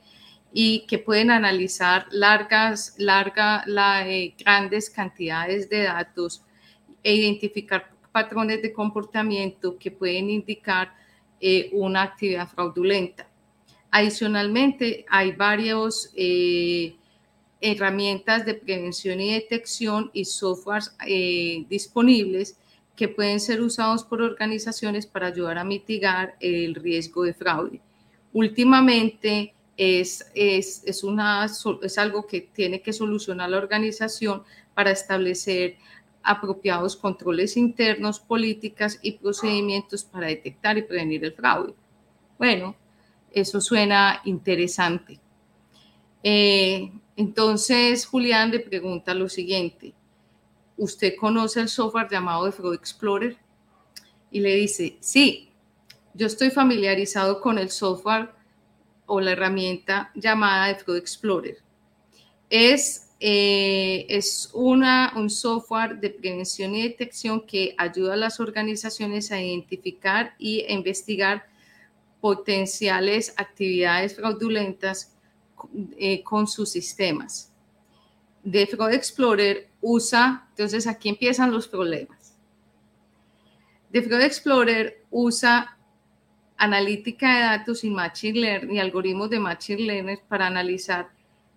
y 0.52 0.86
que 0.88 0.98
pueden 0.98 1.32
analizar 1.32 2.08
largas, 2.12 2.96
larga, 2.98 3.64
eh, 4.08 4.34
grandes 4.38 4.90
cantidades 4.90 5.70
de 5.70 5.84
datos 5.84 6.44
e 7.04 7.14
identificar 7.16 7.92
patrones 8.12 8.62
de 8.62 8.74
comportamiento 8.74 9.78
que 9.78 9.92
pueden 9.92 10.30
indicar 10.30 10.94
eh, 11.40 11.70
una 11.74 12.04
actividad 12.04 12.48
fraudulenta. 12.48 13.28
Adicionalmente, 13.92 15.06
hay 15.10 15.32
varias 15.34 16.12
eh, 16.16 16.96
herramientas 17.62 18.46
de 18.46 18.54
prevención 18.54 19.22
y 19.22 19.34
detección 19.34 20.10
y 20.14 20.26
softwares 20.26 20.96
disponibles 21.70 22.58
que 22.96 23.08
pueden 23.08 23.40
ser 23.40 23.62
usados 23.62 24.04
por 24.04 24.22
organizaciones 24.22 25.06
para 25.06 25.28
ayudar 25.28 25.60
a 25.60 25.64
mitigar 25.64 26.36
el 26.40 26.76
riesgo 26.76 27.24
de 27.24 27.34
fraude. 27.34 27.80
Últimamente 28.34 29.54
es, 29.78 30.30
es, 30.34 30.84
es, 30.86 31.04
una, 31.04 31.46
es 31.46 31.98
algo 31.98 32.26
que 32.26 32.42
tiene 32.42 32.82
que 32.82 32.92
solucionar 32.92 33.50
la 33.50 33.58
organización 33.58 34.44
para 34.74 34.92
establecer 34.92 35.78
apropiados 36.24 36.98
controles 36.98 37.56
internos, 37.56 38.20
políticas 38.20 39.00
y 39.02 39.14
procedimientos 39.14 40.04
para 40.04 40.28
detectar 40.28 40.78
y 40.78 40.82
prevenir 40.82 41.24
el 41.24 41.34
fraude. 41.34 41.74
Bueno, 42.38 42.76
eso 43.32 43.62
suena 43.62 44.22
interesante. 44.26 45.20
Eh, 46.24 46.92
entonces, 47.16 48.06
Julián 48.06 48.52
le 48.52 48.60
pregunta 48.60 49.14
lo 49.14 49.30
siguiente, 49.30 49.94
¿usted 50.76 51.16
conoce 51.16 51.62
el 51.62 51.70
software 51.70 52.10
llamado 52.10 52.52
Fraud 52.52 52.74
Explorer? 52.74 53.38
Y 54.30 54.42
le 54.42 54.56
dice, 54.56 54.98
sí, 55.00 55.52
yo 56.14 56.28
estoy 56.28 56.50
familiarizado 56.50 57.40
con 57.40 57.58
el 57.58 57.70
software 57.70 58.37
o 59.08 59.20
la 59.20 59.32
herramienta 59.32 60.12
llamada 60.14 60.68
de 60.68 60.76
Fraud 60.76 60.98
Explorer. 60.98 61.58
Es, 62.50 63.10
eh, 63.20 64.06
es 64.10 64.52
una, 64.54 65.14
un 65.16 65.30
software 65.30 66.00
de 66.00 66.12
prevención 66.12 66.76
y 66.76 66.84
detección 66.84 67.46
que 67.46 67.74
ayuda 67.78 68.14
a 68.14 68.18
las 68.18 68.40
organizaciones 68.40 69.32
a 69.32 69.42
identificar 69.42 70.36
y 70.38 70.66
investigar 70.72 71.48
potenciales 72.22 73.34
actividades 73.38 74.16
fraudulentas 74.16 75.16
eh, 75.98 76.22
con 76.24 76.48
sus 76.48 76.70
sistemas. 76.70 77.52
De 78.44 78.68
Fraud 78.68 78.92
Explorer 78.92 79.70
usa, 79.82 80.48
entonces 80.50 80.88
aquí 80.88 81.10
empiezan 81.10 81.52
los 81.52 81.68
problemas. 81.68 82.36
The 83.92 84.02
Fraud 84.02 84.22
Explorer 84.22 85.04
usa 85.10 85.77
analítica 86.58 87.36
de 87.36 87.42
datos 87.42 87.84
y 87.84 87.90
machine 87.90 88.40
learning 88.40 88.76
y 88.76 88.80
algoritmos 88.80 89.30
de 89.30 89.40
machine 89.40 89.82
learning 89.82 90.20
para 90.28 90.48
analizar 90.48 91.10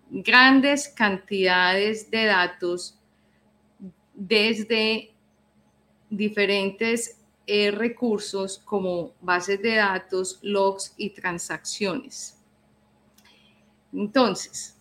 grandes 0.09 0.87
cantidades 0.89 2.09
de 2.11 2.25
datos 2.25 2.99
desde 4.13 5.13
diferentes 6.09 7.19
eh, 7.47 7.71
recursos 7.71 8.59
como 8.59 9.13
bases 9.21 9.61
de 9.61 9.75
datos, 9.75 10.39
logs 10.41 10.93
y 10.97 11.09
transacciones. 11.09 12.37
Entonces, 13.93 14.77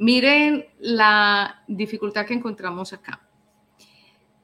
Miren 0.00 0.64
la 0.78 1.62
dificultad 1.68 2.24
que 2.24 2.32
encontramos 2.32 2.90
acá. 2.94 3.20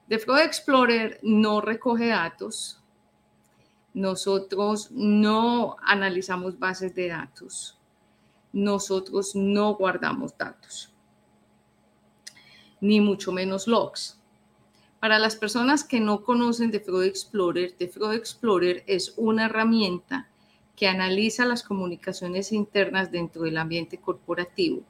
The 0.07 0.19
Fraud 0.19 0.41
Explorer 0.41 1.19
no 1.23 1.63
recoge 1.63 2.09
datos. 2.09 2.79
Nosotros 3.97 4.91
no 4.91 5.77
analizamos 5.83 6.59
bases 6.59 6.95
de 6.95 7.09
datos. 7.09 7.79
Nosotros 8.53 9.35
no 9.35 9.75
guardamos 9.75 10.37
datos. 10.37 10.93
Ni 12.83 13.01
mucho 13.01 13.33
menos 13.33 13.67
logs. 13.67 14.21
Para 15.01 15.19
las 15.19 15.35
personas 15.35 15.83
que 15.83 15.99
no 16.01 16.25
conocen 16.25 16.71
The 16.71 16.81
Fraud 16.81 17.05
Explorer, 17.05 17.73
The 17.73 17.89
Fraud 17.89 18.13
Explorer 18.13 18.85
es 18.87 19.15
una 19.17 19.47
herramienta 19.47 20.29
que 20.77 20.89
analiza 20.89 21.47
las 21.47 21.63
comunicaciones 21.63 22.53
internas 22.53 23.11
dentro 23.11 23.45
del 23.45 23.57
ambiente 23.57 23.97
corporativo 23.97 24.83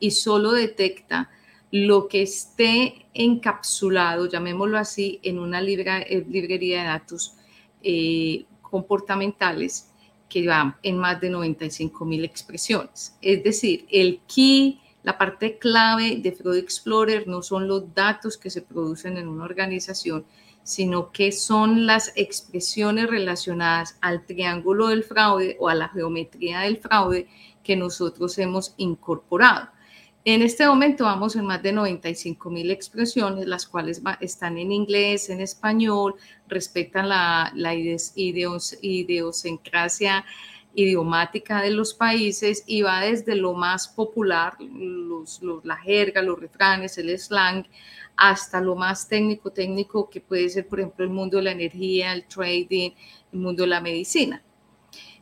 y 0.00 0.10
solo 0.10 0.52
detecta 0.52 1.30
lo 1.70 2.08
que 2.08 2.20
esté 2.20 3.06
encapsulado, 3.14 4.26
llamémoslo 4.26 4.76
así, 4.76 5.18
en 5.22 5.38
una 5.38 5.60
eh, 5.60 6.26
librería 6.28 6.82
de 6.82 6.88
datos 6.88 7.36
eh, 7.82 8.44
comportamentales 8.62 9.90
que 10.28 10.46
va 10.46 10.78
en 10.82 10.96
más 10.96 11.20
de 11.20 11.28
95 11.28 12.04
mil 12.04 12.24
expresiones. 12.24 13.16
Es 13.20 13.42
decir, 13.42 13.86
el 13.90 14.20
key, 14.32 14.80
la 15.02 15.18
parte 15.18 15.58
clave 15.58 16.16
de 16.16 16.32
Fraud 16.32 16.56
Explorer 16.56 17.26
no 17.26 17.42
son 17.42 17.66
los 17.66 17.92
datos 17.94 18.38
que 18.38 18.50
se 18.50 18.62
producen 18.62 19.16
en 19.16 19.28
una 19.28 19.44
organización, 19.44 20.24
sino 20.62 21.10
que 21.10 21.32
son 21.32 21.86
las 21.86 22.12
expresiones 22.14 23.10
relacionadas 23.10 23.96
al 24.00 24.24
triángulo 24.24 24.88
del 24.88 25.02
fraude 25.02 25.56
o 25.58 25.68
a 25.68 25.74
la 25.74 25.88
geometría 25.88 26.60
del 26.60 26.76
fraude 26.76 27.28
que 27.64 27.76
nosotros 27.76 28.38
hemos 28.38 28.74
incorporado. 28.76 29.68
En 30.22 30.42
este 30.42 30.66
momento 30.66 31.04
vamos 31.04 31.34
en 31.34 31.46
más 31.46 31.62
de 31.62 31.72
95 31.72 32.50
mil 32.50 32.70
expresiones, 32.70 33.46
las 33.46 33.66
cuales 33.66 34.02
están 34.20 34.58
en 34.58 34.70
inglés, 34.70 35.30
en 35.30 35.40
español, 35.40 36.14
respetan 36.46 37.08
la, 37.08 37.50
la 37.54 37.74
idiosincrasia 37.74 40.26
idiomática 40.74 41.62
de 41.62 41.70
los 41.70 41.94
países 41.94 42.64
y 42.66 42.82
va 42.82 43.00
desde 43.00 43.34
lo 43.34 43.54
más 43.54 43.88
popular, 43.88 44.58
la 45.64 45.78
jerga, 45.78 46.20
los 46.20 46.38
refranes, 46.38 46.98
el 46.98 47.18
slang, 47.18 47.64
hasta 48.14 48.60
lo 48.60 48.76
más 48.76 49.08
técnico, 49.08 49.50
técnico 49.50 50.10
que 50.10 50.20
puede 50.20 50.50
ser, 50.50 50.68
por 50.68 50.80
ejemplo, 50.80 51.02
el 51.04 51.10
mundo 51.10 51.38
de 51.38 51.44
la 51.44 51.52
energía, 51.52 52.12
el 52.12 52.26
trading, 52.26 52.90
el 53.32 53.38
mundo 53.38 53.62
de 53.62 53.68
la 53.68 53.80
medicina. 53.80 54.42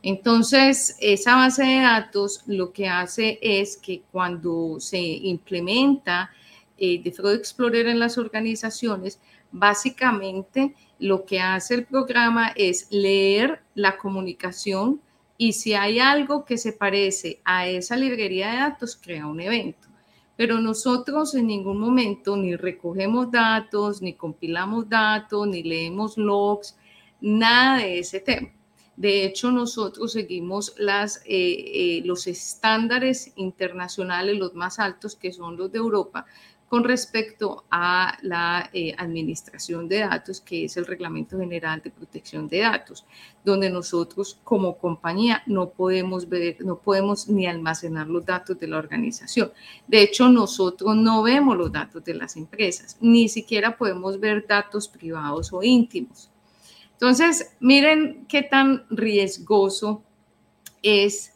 Entonces, 0.01 0.95
esa 0.99 1.35
base 1.35 1.63
de 1.63 1.81
datos 1.81 2.43
lo 2.47 2.71
que 2.71 2.87
hace 2.87 3.37
es 3.41 3.77
que 3.77 4.03
cuando 4.11 4.79
se 4.79 4.99
implementa 4.99 6.31
eh, 6.77 7.01
de 7.03 7.09
Explorer 7.09 7.87
en 7.87 7.99
las 7.99 8.17
organizaciones, 8.17 9.19
básicamente 9.51 10.75
lo 10.99 11.25
que 11.25 11.41
hace 11.41 11.75
el 11.75 11.85
programa 11.85 12.53
es 12.55 12.87
leer 12.91 13.61
la 13.75 13.97
comunicación 13.97 15.01
y 15.37 15.53
si 15.53 15.73
hay 15.73 15.99
algo 15.99 16.45
que 16.45 16.57
se 16.57 16.73
parece 16.73 17.41
a 17.43 17.67
esa 17.67 17.95
librería 17.95 18.51
de 18.51 18.57
datos, 18.57 18.97
crea 19.01 19.27
un 19.27 19.39
evento. 19.41 19.87
Pero 20.35 20.59
nosotros 20.59 21.35
en 21.35 21.47
ningún 21.47 21.79
momento 21.79 22.37
ni 22.37 22.55
recogemos 22.55 23.31
datos, 23.31 24.01
ni 24.01 24.13
compilamos 24.13 24.87
datos, 24.87 25.47
ni 25.47 25.63
leemos 25.63 26.17
logs, 26.17 26.77
nada 27.19 27.79
de 27.79 27.99
ese 27.99 28.21
tema. 28.21 28.49
De 28.99 29.23
hecho, 29.23 29.49
nosotros 29.49 30.11
seguimos 30.11 30.73
las, 30.77 31.21
eh, 31.25 31.29
eh, 31.29 32.01
los 32.03 32.27
estándares 32.27 33.31
internacionales, 33.37 34.37
los 34.37 34.55
más 34.55 34.77
altos, 34.77 35.15
que 35.15 35.31
son 35.31 35.55
los 35.55 35.71
de 35.71 35.77
Europa, 35.77 36.25
con 36.67 36.83
respecto 36.83 37.63
a 37.71 38.17
la 38.23 38.69
eh, 38.73 38.93
administración 38.97 39.87
de 39.87 39.99
datos, 39.99 40.41
que 40.41 40.65
es 40.65 40.75
el 40.75 40.85
Reglamento 40.85 41.39
General 41.39 41.81
de 41.81 41.91
Protección 41.91 42.49
de 42.49 42.59
Datos, 42.59 43.05
donde 43.45 43.69
nosotros 43.69 44.37
como 44.43 44.77
compañía 44.77 45.43
no 45.45 45.69
podemos 45.69 46.27
ver, 46.27 46.57
no 46.59 46.77
podemos 46.77 47.29
ni 47.29 47.47
almacenar 47.47 48.07
los 48.07 48.25
datos 48.25 48.59
de 48.59 48.67
la 48.67 48.79
organización. 48.79 49.53
De 49.87 50.01
hecho, 50.01 50.27
nosotros 50.27 50.97
no 50.97 51.23
vemos 51.23 51.55
los 51.55 51.71
datos 51.71 52.03
de 52.03 52.15
las 52.15 52.35
empresas, 52.35 52.97
ni 52.99 53.29
siquiera 53.29 53.77
podemos 53.77 54.19
ver 54.19 54.45
datos 54.45 54.89
privados 54.89 55.53
o 55.53 55.63
íntimos. 55.63 56.29
Entonces, 56.99 57.55
miren 57.61 58.25
qué 58.27 58.43
tan 58.43 58.85
riesgoso 58.89 60.03
es 60.83 61.31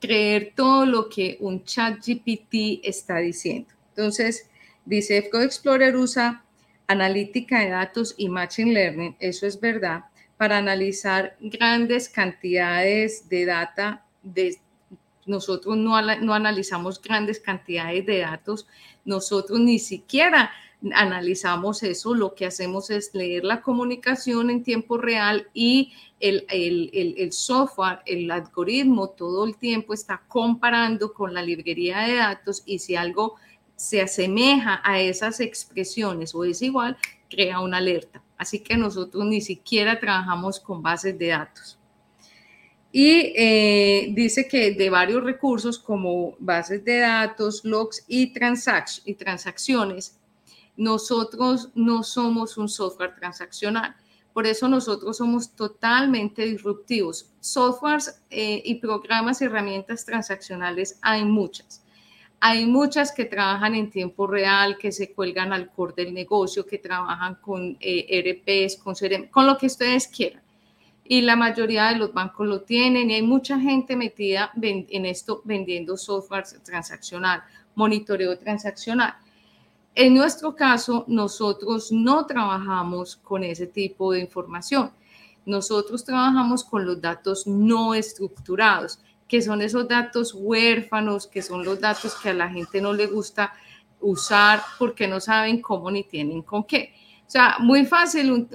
creer 0.00 0.54
todo 0.56 0.86
lo 0.86 1.10
que 1.10 1.36
un 1.40 1.64
chat 1.64 1.98
GPT 1.98 2.80
está 2.82 3.18
diciendo. 3.18 3.68
Entonces, 3.90 4.48
dice 4.86 5.28
Code 5.28 5.44
Explorer 5.44 5.96
usa 5.96 6.42
analítica 6.86 7.60
de 7.60 7.68
datos 7.68 8.14
y 8.16 8.30
machine 8.30 8.72
learning, 8.72 9.14
eso 9.20 9.46
es 9.46 9.60
verdad, 9.60 10.04
para 10.38 10.56
analizar 10.56 11.36
grandes 11.40 12.08
cantidades 12.08 13.28
de 13.28 13.44
data. 13.44 14.06
De, 14.22 14.56
nosotros 15.26 15.76
no, 15.76 16.00
no 16.22 16.32
analizamos 16.32 17.02
grandes 17.02 17.38
cantidades 17.38 18.06
de 18.06 18.20
datos, 18.20 18.66
nosotros 19.04 19.60
ni 19.60 19.78
siquiera 19.78 20.50
analizamos 20.94 21.82
eso, 21.82 22.14
lo 22.14 22.34
que 22.34 22.46
hacemos 22.46 22.90
es 22.90 23.14
leer 23.14 23.44
la 23.44 23.62
comunicación 23.62 24.50
en 24.50 24.62
tiempo 24.62 24.98
real 24.98 25.48
y 25.54 25.92
el, 26.18 26.46
el, 26.48 27.32
software, 27.32 28.00
el 28.06 28.30
algoritmo 28.30 29.10
todo 29.10 29.44
el 29.44 29.56
tiempo 29.56 29.94
está 29.94 30.22
comparando 30.28 31.12
con 31.12 31.34
la 31.34 31.42
librería 31.42 32.00
de 32.00 32.14
datos 32.14 32.62
y 32.64 32.78
si 32.78 32.96
algo 32.96 33.36
se 33.76 34.00
asemeja 34.00 34.80
a 34.84 35.00
esas 35.00 35.40
expresiones 35.40 36.34
o 36.34 36.44
es 36.44 36.62
igual, 36.62 36.96
crea 37.28 37.60
una 37.60 37.78
alerta. 37.78 38.22
Así 38.36 38.60
que 38.60 38.76
nosotros 38.76 39.24
ni 39.24 39.40
siquiera 39.40 39.98
trabajamos 39.98 40.60
con 40.60 40.82
bases 40.82 41.18
de 41.18 41.28
datos. 41.28 41.78
Y 42.92 43.32
eh, 43.36 44.08
dice 44.12 44.46
que 44.46 44.72
de 44.72 44.90
varios 44.90 45.24
recursos 45.24 45.78
como 45.78 46.36
bases 46.38 46.84
de 46.84 46.98
datos, 46.98 47.64
logs 47.64 48.04
y, 48.06 48.32
y 49.04 49.14
transacciones, 49.14 50.18
nosotros 50.76 51.70
no 51.74 52.02
somos 52.02 52.56
un 52.56 52.68
software 52.68 53.14
transaccional. 53.14 53.94
Por 54.32 54.46
eso 54.46 54.68
nosotros 54.68 55.18
somos 55.18 55.50
totalmente 55.54 56.44
disruptivos. 56.44 57.30
Softwares 57.40 58.22
eh, 58.30 58.62
y 58.64 58.76
programas 58.76 59.42
y 59.42 59.44
herramientas 59.44 60.04
transaccionales 60.04 60.98
hay 61.02 61.24
muchas. 61.24 61.82
Hay 62.40 62.66
muchas 62.66 63.12
que 63.12 63.26
trabajan 63.26 63.74
en 63.74 63.90
tiempo 63.90 64.26
real, 64.26 64.76
que 64.78 64.90
se 64.90 65.12
cuelgan 65.12 65.52
al 65.52 65.70
core 65.70 65.94
del 65.96 66.14
negocio, 66.14 66.66
que 66.66 66.78
trabajan 66.78 67.36
con 67.36 67.76
eh, 67.78 68.42
RPs, 68.44 68.78
con, 68.78 68.94
con 69.30 69.46
lo 69.46 69.56
que 69.56 69.66
ustedes 69.66 70.08
quieran. 70.08 70.42
Y 71.04 71.20
la 71.20 71.36
mayoría 71.36 71.88
de 71.88 71.96
los 71.96 72.12
bancos 72.12 72.46
lo 72.46 72.62
tienen 72.62 73.10
y 73.10 73.14
hay 73.14 73.22
mucha 73.22 73.60
gente 73.60 73.96
metida 73.96 74.50
en 74.60 75.06
esto 75.06 75.42
vendiendo 75.44 75.96
software 75.96 76.44
transaccional, 76.64 77.42
monitoreo 77.74 78.38
transaccional. 78.38 79.14
En 79.94 80.14
nuestro 80.14 80.54
caso, 80.56 81.04
nosotros 81.06 81.92
no 81.92 82.24
trabajamos 82.24 83.16
con 83.16 83.44
ese 83.44 83.66
tipo 83.66 84.12
de 84.12 84.20
información. 84.20 84.90
Nosotros 85.44 86.04
trabajamos 86.04 86.64
con 86.64 86.86
los 86.86 87.00
datos 87.00 87.46
no 87.46 87.94
estructurados, 87.94 89.00
que 89.28 89.42
son 89.42 89.60
esos 89.60 89.86
datos 89.88 90.34
huérfanos, 90.34 91.26
que 91.26 91.42
son 91.42 91.64
los 91.64 91.80
datos 91.80 92.14
que 92.14 92.30
a 92.30 92.34
la 92.34 92.48
gente 92.48 92.80
no 92.80 92.92
le 92.92 93.06
gusta 93.06 93.52
usar 94.00 94.62
porque 94.78 95.06
no 95.06 95.20
saben 95.20 95.60
cómo 95.60 95.90
ni 95.90 96.04
tienen 96.04 96.42
con 96.42 96.64
qué. 96.64 96.94
O 97.26 97.30
sea, 97.30 97.56
muy 97.58 97.84
fácil 97.84 98.48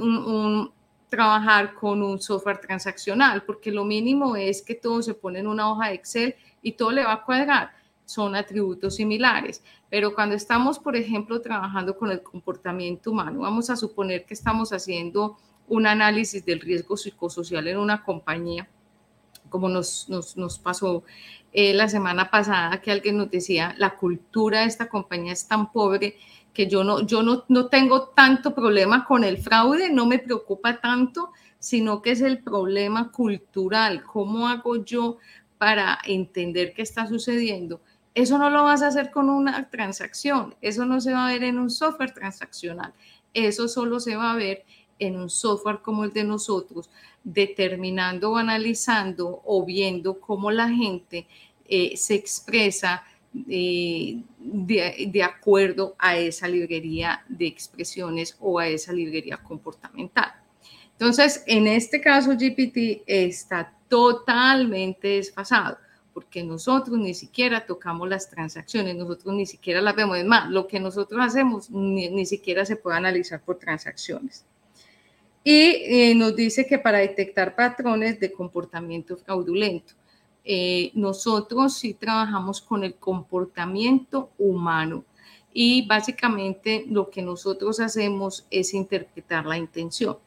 trabajar 1.09 1.73
con 1.73 2.01
un 2.01 2.19
software 2.19 2.59
transaccional 2.59 3.43
porque 3.43 3.71
lo 3.71 3.85
mínimo 3.85 4.35
es 4.35 4.61
que 4.61 4.75
todo 4.75 5.01
se 5.01 5.13
pone 5.13 5.39
en 5.39 5.47
una 5.47 5.71
hoja 5.71 5.89
de 5.89 5.95
Excel 5.95 6.35
y 6.61 6.73
todo 6.73 6.91
le 6.91 7.03
va 7.03 7.13
a 7.13 7.23
cuadrar 7.23 7.76
son 8.07 8.35
atributos 8.35 8.95
similares. 8.95 9.61
Pero 9.89 10.15
cuando 10.15 10.33
estamos, 10.33 10.79
por 10.79 10.95
ejemplo, 10.95 11.41
trabajando 11.41 11.97
con 11.97 12.09
el 12.09 12.23
comportamiento 12.23 13.11
humano, 13.11 13.41
vamos 13.41 13.69
a 13.69 13.75
suponer 13.75 14.25
que 14.25 14.33
estamos 14.33 14.71
haciendo 14.71 15.37
un 15.67 15.85
análisis 15.85 16.45
del 16.45 16.61
riesgo 16.61 16.95
psicosocial 16.95 17.67
en 17.67 17.77
una 17.77 18.03
compañía, 18.03 18.69
como 19.49 19.67
nos, 19.67 20.07
nos, 20.09 20.59
pasó 20.59 21.03
eh, 21.51 21.73
la 21.73 21.89
semana 21.89 22.31
pasada, 22.31 22.81
que 22.81 22.91
alguien 22.91 23.17
nos 23.17 23.29
decía, 23.29 23.75
la 23.77 23.97
cultura 23.97 24.61
de 24.61 24.67
esta 24.67 24.87
compañía 24.87 25.33
es 25.33 25.47
tan 25.47 25.71
pobre 25.71 26.15
que 26.53 26.67
yo 26.67 26.85
no, 26.85 27.05
yo 27.05 27.23
no, 27.23 27.43
no 27.49 27.67
tengo 27.67 28.09
tanto 28.09 28.55
problema 28.55 29.05
con 29.05 29.25
el 29.25 29.37
fraude, 29.37 29.89
no 29.89 30.05
me 30.05 30.19
preocupa 30.19 30.79
tanto, 30.79 31.31
sino 31.59 32.01
que 32.01 32.11
es 32.11 32.21
el 32.21 32.41
problema 32.41 33.11
cultural. 33.11 34.03
¿Cómo 34.03 34.47
hago 34.47 34.77
yo 34.83 35.17
para 35.57 35.99
entender 36.05 36.73
qué 36.73 36.81
está 36.81 37.07
sucediendo? 37.07 37.81
Eso 38.17 38.39
no 38.39 38.49
lo 38.49 38.63
vas 38.63 38.81
a 38.81 38.87
hacer 38.87 39.11
con 39.11 39.29
una 39.29 39.69
transacción, 39.69 40.55
eso 40.59 40.87
no 40.87 40.99
se 40.99 41.13
va 41.13 41.27
a 41.27 41.31
ver 41.31 41.43
en 41.43 41.59
un 41.59 41.69
software 41.69 42.15
transaccional, 42.15 42.91
eso 43.31 43.67
solo 43.67 43.99
se 43.99 44.15
va 44.15 44.31
a 44.31 44.35
ver 44.35 44.65
en 44.97 45.17
un 45.17 45.29
software 45.29 45.83
como 45.83 46.03
el 46.03 46.11
de 46.11 46.23
nosotros, 46.23 46.89
determinando 47.23 48.31
o 48.31 48.37
analizando 48.37 49.43
o 49.45 49.63
viendo 49.63 50.19
cómo 50.19 50.49
la 50.49 50.67
gente 50.67 51.27
eh, 51.69 51.95
se 51.95 52.15
expresa 52.15 53.03
eh, 53.47 54.19
de, 54.39 55.09
de, 55.11 55.23
acuerdo 55.23 55.95
a 55.99 56.17
esa 56.17 56.47
librería 56.47 57.23
de 57.29 57.45
expresiones 57.45 58.35
o 58.39 58.57
a 58.57 58.67
esa 58.67 58.93
librería 58.93 59.37
comportamental. 59.37 60.33
Entonces, 60.93 61.43
en 61.45 61.67
este 61.67 62.01
caso, 62.01 62.31
GPT 62.31 63.03
está 63.05 63.71
totalmente 63.87 65.07
desfasado 65.07 65.77
porque 66.17 66.43
nosotros 66.43 66.97
ni 66.97 67.13
siquiera 67.13 67.67
tocamos 67.67 68.09
las 68.09 68.27
transacciones, 68.27 68.95
nosotros 68.95 69.35
ni 69.35 69.45
siquiera 69.45 69.81
las 69.81 69.95
vemos. 69.95 70.17
Es 70.17 70.25
más, 70.25 70.49
lo 70.49 70.65
que 70.65 70.79
nosotros 70.79 71.23
hacemos 71.23 71.69
ni, 71.69 72.25
siquiera 72.25 72.65
se 72.65 72.75
puede 72.75 72.97
analizar 72.97 73.39
por 73.39 73.59
transacciones. 73.59 74.43
Y 75.43 76.15
nos 76.15 76.35
dice 76.35 76.65
que 76.65 76.79
para 76.79 76.97
detectar 76.97 77.55
patrones 77.55 78.19
de 78.19 78.33
comportamiento 78.33 79.15
fraudulento, 79.15 79.93
nosotros 80.95 81.77
sí 81.77 81.93
trabajamos 81.93 82.61
con 82.61 82.83
el 82.83 82.95
comportamiento 82.95 84.31
humano 84.39 85.05
y 85.53 85.85
básicamente 85.85 86.83
lo 86.89 87.11
que 87.11 87.21
nosotros 87.21 87.79
hacemos 87.79 88.47
es 88.49 88.73
interpretar 88.73 89.45
la 89.45 89.59
intención. 89.59 90.17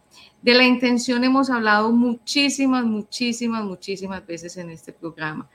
De 0.40 0.54
la 0.54 0.64
intención 0.64 1.24
hemos 1.24 1.50
hablado 1.50 1.90
muchísimas, 1.90 2.84
muchísimas, 2.84 3.64
muchísimas 3.64 4.24
veces 4.24 4.56
en 4.56 4.70
este 4.70 4.92
programa. 4.92 5.50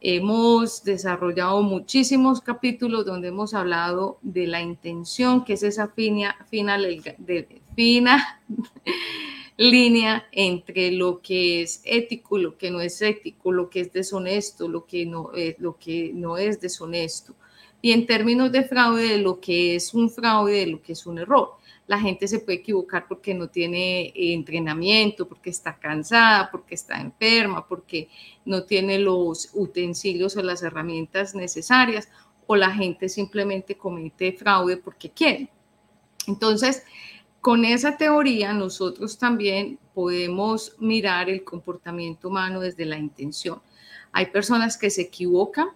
Hemos 0.00 0.84
desarrollado 0.84 1.62
muchísimos 1.62 2.40
capítulos 2.40 3.04
donde 3.04 3.28
hemos 3.28 3.52
hablado 3.54 4.18
de 4.22 4.46
la 4.46 4.62
intención, 4.62 5.44
que 5.44 5.54
es 5.54 5.62
esa 5.62 5.88
fina, 5.88 6.36
línea 9.56 10.26
entre 10.30 10.92
lo 10.92 11.20
que 11.20 11.62
es 11.62 11.82
ético 11.84 12.38
y 12.38 12.42
lo 12.42 12.56
que 12.56 12.70
no 12.70 12.80
es 12.80 13.02
ético, 13.02 13.50
lo 13.50 13.68
que 13.68 13.80
es 13.80 13.92
deshonesto, 13.92 14.68
lo 14.68 14.86
que 14.86 15.04
no, 15.04 15.30
eh, 15.34 15.56
lo 15.58 15.76
que 15.78 16.12
no 16.14 16.36
es 16.36 16.60
deshonesto 16.60 17.34
y 17.80 17.92
en 17.92 18.06
términos 18.06 18.50
de 18.50 18.64
fraude, 18.64 19.08
de 19.08 19.18
lo 19.18 19.40
que 19.40 19.76
es 19.76 19.94
un 19.94 20.10
fraude, 20.10 20.60
de 20.60 20.66
lo 20.66 20.82
que 20.82 20.92
es 20.92 21.06
un 21.06 21.18
error. 21.18 21.57
La 21.88 21.98
gente 21.98 22.28
se 22.28 22.38
puede 22.38 22.58
equivocar 22.58 23.08
porque 23.08 23.34
no 23.34 23.48
tiene 23.48 24.08
eh, 24.08 24.32
entrenamiento, 24.32 25.26
porque 25.26 25.50
está 25.50 25.76
cansada, 25.76 26.50
porque 26.52 26.76
está 26.76 27.00
enferma, 27.00 27.66
porque 27.66 28.08
no 28.44 28.62
tiene 28.62 28.98
los 28.98 29.50
utensilios 29.54 30.36
o 30.36 30.42
las 30.42 30.62
herramientas 30.62 31.34
necesarias, 31.34 32.08
o 32.46 32.54
la 32.54 32.70
gente 32.70 33.08
simplemente 33.08 33.76
comete 33.76 34.32
fraude 34.32 34.76
porque 34.76 35.10
quiere. 35.10 35.50
Entonces, 36.26 36.82
con 37.40 37.64
esa 37.64 37.96
teoría 37.96 38.52
nosotros 38.52 39.18
también 39.18 39.78
podemos 39.94 40.76
mirar 40.78 41.30
el 41.30 41.44
comportamiento 41.44 42.28
humano 42.28 42.60
desde 42.60 42.84
la 42.84 42.98
intención. 42.98 43.60
Hay 44.12 44.26
personas 44.26 44.76
que 44.76 44.90
se 44.90 45.02
equivocan 45.02 45.68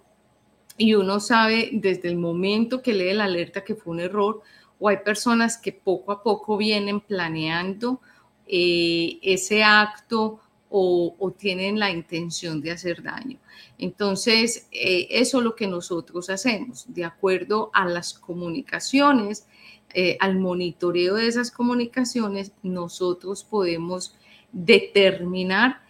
y 0.77 0.95
uno 0.95 1.21
sabe 1.21 1.71
desde 1.73 2.09
el 2.09 2.17
momento 2.17 2.83
que 2.83 2.93
lee 2.93 3.13
la 3.13 3.25
alerta 3.25 3.65
que 3.65 3.75
fue 3.75 3.93
un 3.93 4.01
error 4.01 4.43
o 4.83 4.89
hay 4.89 4.97
personas 4.97 5.57
que 5.57 5.71
poco 5.71 6.11
a 6.11 6.25
poco 6.25 6.57
vienen 6.57 6.99
planeando 6.99 8.01
eh, 8.49 9.21
ese 9.23 9.63
acto 9.63 10.41
o, 10.71 11.33
tienen 11.39 11.79
la 11.79 11.91
intención 11.91 12.61
de 12.61 12.73
hacer 12.73 13.01
daño. 13.01 13.39
Entonces, 13.79 14.67
eh, 14.73 15.07
eso 15.11 15.39
es 15.39 15.45
lo 15.45 15.55
que 15.55 15.69
nosotros 15.69 16.31
hacemos, 16.31 16.87
de 16.89 17.05
acuerdo 17.05 17.71
a 17.75 17.85
las 17.85 18.13
comunicaciones, 18.13 19.47
eh, 19.95 20.17
al 20.19 20.41
monitoreo 20.41 21.15
de 21.15 21.29
esas 21.29 21.53
comunicaciones, 21.53 22.51
nosotros 22.65 23.45
podemos 23.45 24.17
determinar 24.51 25.81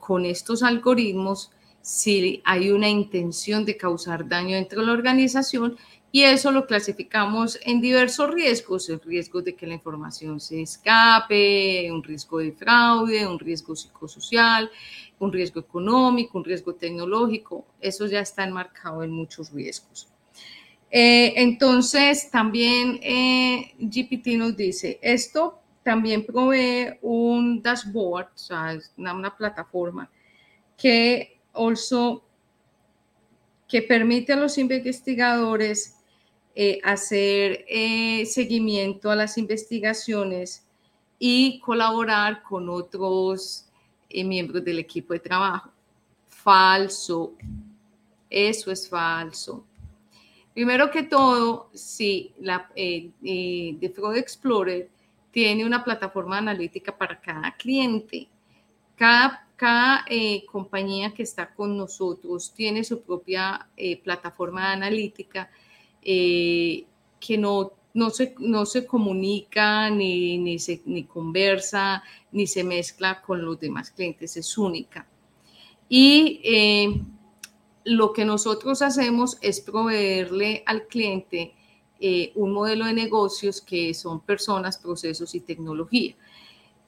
con 0.00 0.26
estos 0.26 0.62
algoritmos 0.62 1.52
si 1.90 2.40
hay 2.44 2.70
una 2.70 2.88
intención 2.88 3.64
de 3.64 3.76
causar 3.76 4.28
daño 4.28 4.54
dentro 4.54 4.80
de 4.80 4.86
la 4.86 4.92
organización 4.92 5.76
y 6.12 6.22
eso 6.22 6.52
lo 6.52 6.64
clasificamos 6.64 7.58
en 7.64 7.80
diversos 7.80 8.30
riesgos, 8.30 8.88
el 8.88 9.00
riesgo 9.00 9.42
de 9.42 9.56
que 9.56 9.66
la 9.66 9.74
información 9.74 10.38
se 10.38 10.62
escape, 10.62 11.90
un 11.90 12.04
riesgo 12.04 12.38
de 12.38 12.52
fraude, 12.52 13.26
un 13.26 13.40
riesgo 13.40 13.74
psicosocial, 13.74 14.70
un 15.18 15.32
riesgo 15.32 15.58
económico, 15.58 16.38
un 16.38 16.44
riesgo 16.44 16.76
tecnológico, 16.76 17.66
eso 17.80 18.06
ya 18.06 18.20
está 18.20 18.44
enmarcado 18.44 19.02
en 19.02 19.10
muchos 19.10 19.50
riesgos. 19.52 20.06
Eh, 20.92 21.32
entonces, 21.36 22.30
también 22.30 23.00
eh, 23.02 23.74
GPT 23.80 24.38
nos 24.38 24.56
dice, 24.56 25.00
esto 25.02 25.58
también 25.82 26.24
provee 26.24 26.98
un 27.02 27.60
dashboard, 27.60 28.28
o 28.32 28.38
sea, 28.38 28.78
una, 28.96 29.12
una 29.12 29.36
plataforma 29.36 30.08
que 30.76 31.39
also 31.60 32.24
que 33.68 33.82
permite 33.82 34.32
a 34.32 34.36
los 34.36 34.58
investigadores 34.58 35.96
eh, 36.54 36.80
hacer 36.82 37.64
eh, 37.68 38.26
seguimiento 38.26 39.10
a 39.10 39.16
las 39.16 39.38
investigaciones 39.38 40.66
y 41.18 41.60
colaborar 41.60 42.42
con 42.42 42.68
otros 42.68 43.68
eh, 44.08 44.24
miembros 44.24 44.64
del 44.64 44.78
equipo 44.80 45.12
de 45.12 45.20
trabajo. 45.20 45.70
Falso. 46.28 47.34
Eso 48.28 48.70
es 48.72 48.88
falso. 48.88 49.64
Primero 50.52 50.90
que 50.90 51.04
todo, 51.04 51.70
si 51.72 52.34
la 52.40 52.68
de 52.74 53.90
Explorer 54.16 54.88
tiene 55.30 55.64
una 55.64 55.84
plataforma 55.84 56.38
analítica 56.38 56.96
para 56.96 57.20
cada 57.20 57.52
cliente. 57.56 58.28
Cada 58.96 59.46
cada 59.60 60.06
eh, 60.08 60.46
compañía 60.46 61.12
que 61.12 61.22
está 61.22 61.52
con 61.52 61.76
nosotros 61.76 62.54
tiene 62.54 62.82
su 62.82 63.02
propia 63.02 63.68
eh, 63.76 64.00
plataforma 64.00 64.72
analítica 64.72 65.50
eh, 66.00 66.86
que 67.20 67.36
no, 67.36 67.72
no, 67.92 68.08
se, 68.08 68.34
no 68.38 68.64
se 68.64 68.86
comunica, 68.86 69.90
ni, 69.90 70.38
ni, 70.38 70.58
se, 70.58 70.80
ni 70.86 71.04
conversa, 71.04 72.02
ni 72.32 72.46
se 72.46 72.64
mezcla 72.64 73.20
con 73.20 73.44
los 73.44 73.60
demás 73.60 73.90
clientes, 73.90 74.34
es 74.38 74.56
única. 74.56 75.06
Y 75.90 76.40
lo 77.84 78.14
que 78.14 78.24
nosotros 78.24 78.80
hacemos 78.80 79.36
es 79.42 79.60
proveerle 79.60 80.62
al 80.64 80.86
cliente 80.86 81.52
un 82.34 82.52
modelo 82.52 82.86
de 82.86 82.94
negocios 82.94 83.60
que 83.60 83.92
son 83.92 84.20
personas, 84.20 84.78
procesos 84.78 85.34
y 85.34 85.40
tecnología. 85.40 86.14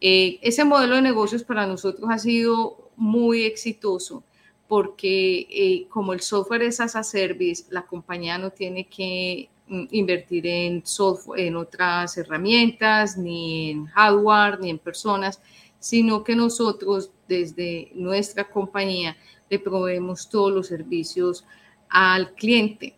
Eh, 0.04 0.40
ese 0.42 0.64
modelo 0.64 0.96
de 0.96 1.02
negocios 1.02 1.44
para 1.44 1.64
nosotros 1.64 2.10
ha 2.10 2.18
sido 2.18 2.90
muy 2.96 3.44
exitoso 3.44 4.24
porque 4.66 5.46
eh, 5.48 5.86
como 5.88 6.12
el 6.12 6.20
software 6.20 6.62
es 6.62 6.80
as 6.80 6.96
a 6.96 7.04
service, 7.04 7.66
la 7.70 7.82
compañía 7.82 8.36
no 8.36 8.50
tiene 8.50 8.88
que 8.88 9.48
mm, 9.68 9.84
invertir 9.92 10.44
en 10.48 10.84
software, 10.84 11.42
en 11.42 11.54
otras 11.54 12.18
herramientas, 12.18 13.16
ni 13.16 13.70
en 13.70 13.86
hardware, 13.86 14.58
ni 14.58 14.70
en 14.70 14.78
personas, 14.80 15.40
sino 15.78 16.24
que 16.24 16.34
nosotros 16.34 17.12
desde 17.28 17.92
nuestra 17.94 18.50
compañía 18.50 19.16
le 19.48 19.60
proveemos 19.60 20.28
todos 20.28 20.52
los 20.52 20.66
servicios 20.66 21.44
al 21.88 22.34
cliente. 22.34 22.96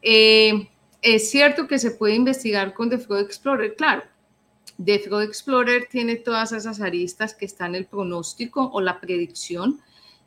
Eh, 0.00 0.68
es 1.02 1.28
cierto 1.28 1.66
que 1.66 1.80
se 1.80 1.90
puede 1.90 2.14
investigar 2.14 2.72
con 2.72 2.88
The 2.88 2.98
Fraud 2.98 3.22
Explorer, 3.22 3.74
claro, 3.74 4.04
Fraud 4.78 5.22
Explorer 5.22 5.88
tiene 5.90 6.16
todas 6.16 6.52
esas 6.52 6.80
aristas 6.80 7.34
que 7.34 7.44
están 7.44 7.74
el 7.74 7.86
pronóstico 7.86 8.70
o 8.72 8.80
la 8.80 9.00
predicción, 9.00 9.80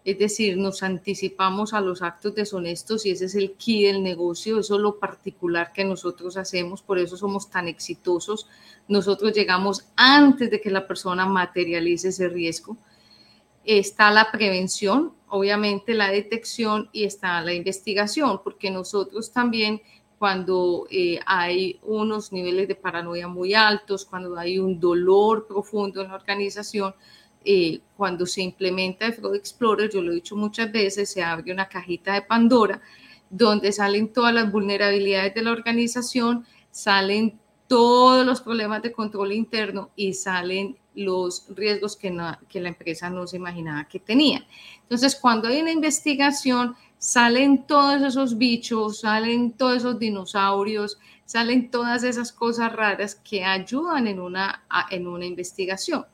es 0.04 0.18
decir, 0.18 0.58
nos 0.58 0.82
anticipamos 0.82 1.74
a 1.74 1.82
los 1.82 2.02
actos 2.02 2.34
deshonestos 2.34 3.06
y 3.06 3.12
ese 3.12 3.26
es 3.26 3.36
el 3.36 3.54
key 3.54 3.84
del 3.84 4.02
negocio, 4.02 4.60
eso 4.60 4.76
es 4.76 4.82
lo 4.82 4.98
particular 4.98 5.72
que 5.74 5.86
nosotros 5.86 6.38
hacemos, 6.38 6.82
por 6.82 6.98
eso 6.98 7.18
somos 7.18 7.52
tan 7.52 7.68
exitosos. 7.68 8.48
Nosotros 8.88 9.32
llegamos 9.34 9.86
antes 9.96 10.50
de 10.50 10.60
que 10.60 10.72
la 10.72 10.88
persona 10.88 11.28
materialice 11.28 12.10
ese 12.10 12.30
riesgo. 12.30 12.78
Está 13.64 14.10
la 14.10 14.32
prevención, 14.32 15.14
obviamente 15.30 15.94
la 15.94 16.10
detección 16.10 16.90
y 16.92 17.04
está 17.04 17.40
la 17.42 17.54
investigación, 17.54 18.42
porque 18.44 18.72
nosotros 18.72 19.32
también 19.32 19.84
cuando 20.22 20.86
eh, 20.92 21.20
hay 21.26 21.80
unos 21.82 22.32
niveles 22.32 22.68
de 22.68 22.76
paranoia 22.76 23.28
muy 23.28 23.56
altos, 23.56 24.06
cuando 24.06 24.38
hay 24.38 24.60
un 24.60 24.80
dolor 24.80 25.48
profundo 25.48 26.00
en 26.00 26.10
la 26.10 26.14
organización, 26.14 26.94
eh, 27.44 27.80
cuando 27.98 28.28
se 28.28 28.44
implementa 28.44 29.08
el 29.08 29.14
Fraud 29.14 29.34
Explorer, 29.34 29.90
yo 29.90 30.00
lo 30.00 30.12
he 30.12 30.14
dicho 30.14 30.36
muchas 30.36 30.72
veces, 30.72 31.10
se 31.10 31.24
abre 31.24 31.52
una 31.52 31.68
cajita 31.68 32.14
de 32.14 32.22
Pandora 32.22 32.80
donde 33.32 33.72
salen 33.72 34.14
todas 34.14 34.32
las 34.32 34.52
vulnerabilidades 34.52 35.34
de 35.34 35.42
la 35.42 35.54
organización, 35.54 36.46
salen 36.70 37.40
todos 37.66 38.24
los 38.24 38.42
problemas 38.42 38.84
de 38.84 38.92
control 38.92 39.32
interno 39.32 39.90
y 39.96 40.14
salen 40.14 40.78
los 40.94 41.48
riesgos 41.50 41.96
que, 41.96 42.16
que 42.48 42.62
la 42.62 42.70
empresa 42.70 43.10
no 43.10 43.26
se 43.26 43.38
imaginaba 43.38 43.88
que 43.88 44.00
tenía. 44.00 44.46
Entonces, 44.84 45.16
cuando 45.16 45.48
hay 45.48 45.62
una 45.64 45.72
investigación, 45.72 46.76
salen 47.02 47.66
todos 47.66 48.00
esos 48.04 48.38
bichos, 48.38 49.00
salen 49.00 49.54
todos 49.54 49.78
esos 49.78 49.98
dinosaurios, 49.98 51.00
salen 51.26 51.72
todas 51.72 52.04
esas 52.04 52.32
cosas 52.32 52.72
raras 52.72 53.16
que 53.16 53.44
ayudan 53.44 54.06
en 54.06 54.20
una, 54.20 54.64
en 54.92 55.08
una 55.08 55.26
investigación. 55.26 56.06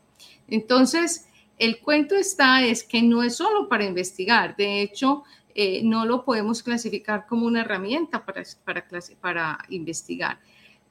Entonces, 0.47 1.27
el 1.57 1.81
cuento 1.81 2.15
está 2.15 2.63
es 2.63 2.85
que 2.85 3.01
no 3.01 3.21
es 3.21 3.35
solo 3.35 3.67
para 3.67 3.83
investigar, 3.83 4.55
de 4.55 4.81
hecho, 4.81 5.25
eh, 5.53 5.81
no 5.83 6.05
lo 6.05 6.23
podemos 6.23 6.63
clasificar 6.63 7.25
como 7.27 7.47
una 7.47 7.61
herramienta 7.61 8.25
para, 8.25 8.43
para, 8.63 8.87
para 9.19 9.57
investigar. 9.67 10.39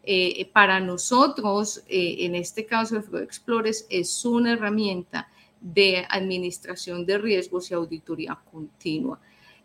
Eh, 0.03 0.51
para 0.53 0.79
nosotros, 0.79 1.83
eh, 1.89 2.17
en 2.19 2.35
este 2.35 2.67
caso 2.67 3.03
Flow 3.03 3.23
Explores, 3.23 3.87
es 3.89 4.27
una 4.27 4.53
herramienta 4.53 5.31
de 5.59 6.05
administración 6.11 7.07
de 7.07 7.17
riesgos 7.17 7.71
y 7.71 7.75
auditoría 7.75 8.39
continua 8.53 9.19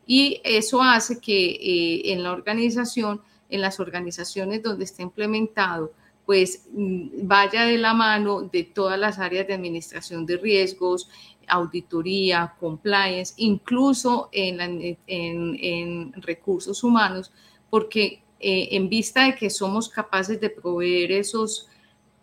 y 0.06 0.42
eso 0.44 0.82
hace 0.82 1.20
que 1.20 1.52
eh, 1.52 2.12
en 2.12 2.24
la 2.24 2.32
organización, 2.32 3.22
en 3.50 3.62
las 3.62 3.80
organizaciones 3.80 4.64
donde 4.64 4.86
está 4.86 5.02
implementado, 5.02 5.94
pues 6.26 6.68
mm, 6.72 7.28
vaya 7.28 7.66
de 7.66 7.78
la 7.78 7.94
mano 7.94 8.42
de 8.42 8.64
todas 8.64 9.00
las 9.00 9.20
áreas 9.20 9.48
de 9.48 9.54
administración 9.54 10.26
de 10.26 10.38
riesgos, 10.38 11.10
auditoría, 11.48 12.56
compliance, 12.60 13.34
incluso 13.38 14.30
en, 14.32 16.14
recursos 16.22 16.84
humanos, 16.84 17.32
porque 17.70 18.24
eh, 18.40 18.70
en 18.72 18.90
vista 18.90 19.26
de 19.26 19.36
que 19.36 19.50
somos 19.50 19.90
capaces 19.90 20.40
de 20.40 20.50
proveer 20.50 21.12
esos 21.12 21.68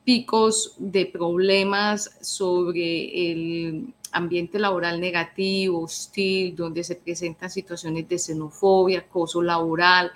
picos 0.05 0.75
de 0.79 1.05
problemas 1.05 2.17
sobre 2.23 3.31
el 3.31 3.93
ambiente 4.19 4.59
laboral 4.59 5.01
negativo, 5.01 5.83
hostil, 5.83 6.55
donde 6.55 6.85
se 6.85 6.97
presentan 6.97 7.51
situaciones 7.51 8.09
de 8.09 8.19
xenofobia, 8.19 9.01
acoso 9.01 9.43
laboral, 9.43 10.13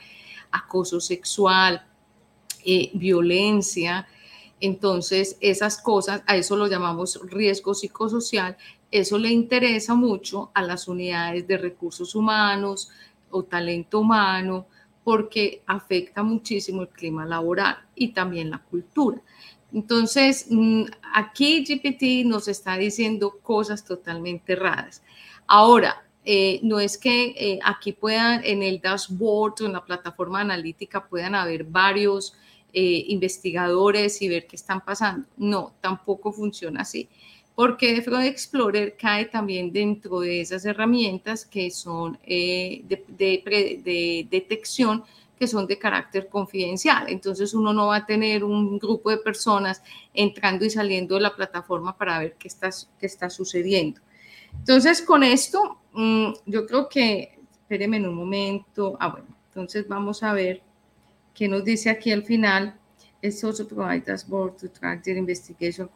acoso 0.51 1.01
sexual, 1.01 1.85
eh, 2.65 2.91
violencia. 2.95 4.07
Entonces, 4.61 5.37
esas 5.41 5.81
cosas, 5.81 6.23
a 6.27 6.37
eso 6.37 6.57
lo 6.57 6.67
llamamos 6.67 7.21
riesgo 7.25 7.75
psicosocial, 7.75 8.57
eso 8.91 9.19
le 9.19 9.31
interesa 9.31 9.95
mucho 9.95 10.51
a 10.55 10.62
las 10.62 10.87
unidades 10.87 11.47
de 11.49 11.57
recursos 11.57 12.15
humanos 12.15 12.91
o 13.31 13.43
talento 13.43 14.01
humano 14.01 14.67
porque 15.03 15.62
afecta 15.67 16.23
muchísimo 16.23 16.83
el 16.83 16.88
clima 16.88 17.25
laboral 17.25 17.79
y 17.95 18.09
también 18.09 18.51
la 18.51 18.59
cultura. 18.59 19.21
Entonces, 19.73 20.47
mm, 20.51 20.85
aquí 21.15 21.65
GPT 21.65 22.27
nos 22.27 22.49
está 22.49 22.77
diciendo 22.77 23.39
cosas 23.43 23.85
totalmente 23.85 24.55
raras. 24.55 25.03
Ahora, 25.47 26.05
eh, 26.25 26.61
no 26.63 26.79
es 26.79 26.99
que 26.99 27.35
eh, 27.37 27.59
aquí 27.65 27.93
puedan, 27.93 28.45
en 28.45 28.63
el 28.63 28.81
dashboard 28.81 29.63
o 29.63 29.67
en 29.67 29.73
la 29.73 29.85
plataforma 29.85 30.41
analítica 30.41 31.09
puedan 31.09 31.35
haber 31.35 31.65
varios 31.65 32.35
eh, 32.73 33.05
investigadores 33.09 34.23
y 34.23 34.29
ver 34.29 34.47
qué 34.47 34.57
están 34.57 34.85
pasando. 34.85 35.27
No, 35.37 35.75
tampoco 35.81 36.33
funciona 36.33 36.83
así. 36.83 37.09
Porque 37.55 38.01
Fraud 38.03 38.23
Explorer 38.23 38.97
cae 38.97 39.27
también 39.27 39.73
dentro 39.73 40.21
de 40.21 40.41
esas 40.41 40.65
herramientas 40.65 41.45
que 41.45 41.71
son 41.71 42.19
de 42.25 44.27
detección 44.31 45.05
que 45.38 45.47
son 45.47 45.66
de 45.66 45.79
carácter 45.79 46.29
confidencial. 46.29 47.07
Entonces 47.09 47.55
uno 47.55 47.73
no 47.73 47.88
va 47.88 47.97
a 47.97 48.07
tener 48.07 48.45
un 48.45 48.79
grupo 48.79 49.11
de 49.11 49.18
personas 49.18 49.83
entrando 50.14 50.64
y 50.64 50.71
saliendo 50.71 51.16
de 51.16 51.23
la 51.23 51.35
plataforma 51.35 51.97
para 51.97 52.18
ver 52.18 52.37
qué 52.38 52.49
está, 52.49 52.71
qué 52.99 53.07
está 53.07 53.29
sucediendo. 53.29 54.01
Entonces 54.59 55.03
con 55.03 55.23
esto, 55.23 55.79
mm, 55.92 56.33
yo 56.47 56.66
creo 56.66 56.88
que, 56.88 57.38
espérenme 57.53 57.97
en 57.97 58.09
un 58.09 58.14
momento, 58.14 58.97
ah 59.01 59.09
bueno, 59.09 59.27
entonces 59.49 59.88
vamos 59.88 60.23
a 60.23 60.33
ver 60.33 60.62
qué 61.35 61.49
nos 61.49 61.64
dice 61.64 61.90
aquí 61.90 62.12
al 62.12 62.23
final. 62.23 62.79
Es 63.21 63.45
also 63.45 63.66
provide 63.68 64.03
dashboard 64.05 64.57
to 64.57 64.68
track 64.68 65.03
their 65.03 65.16
investigation 65.16 65.88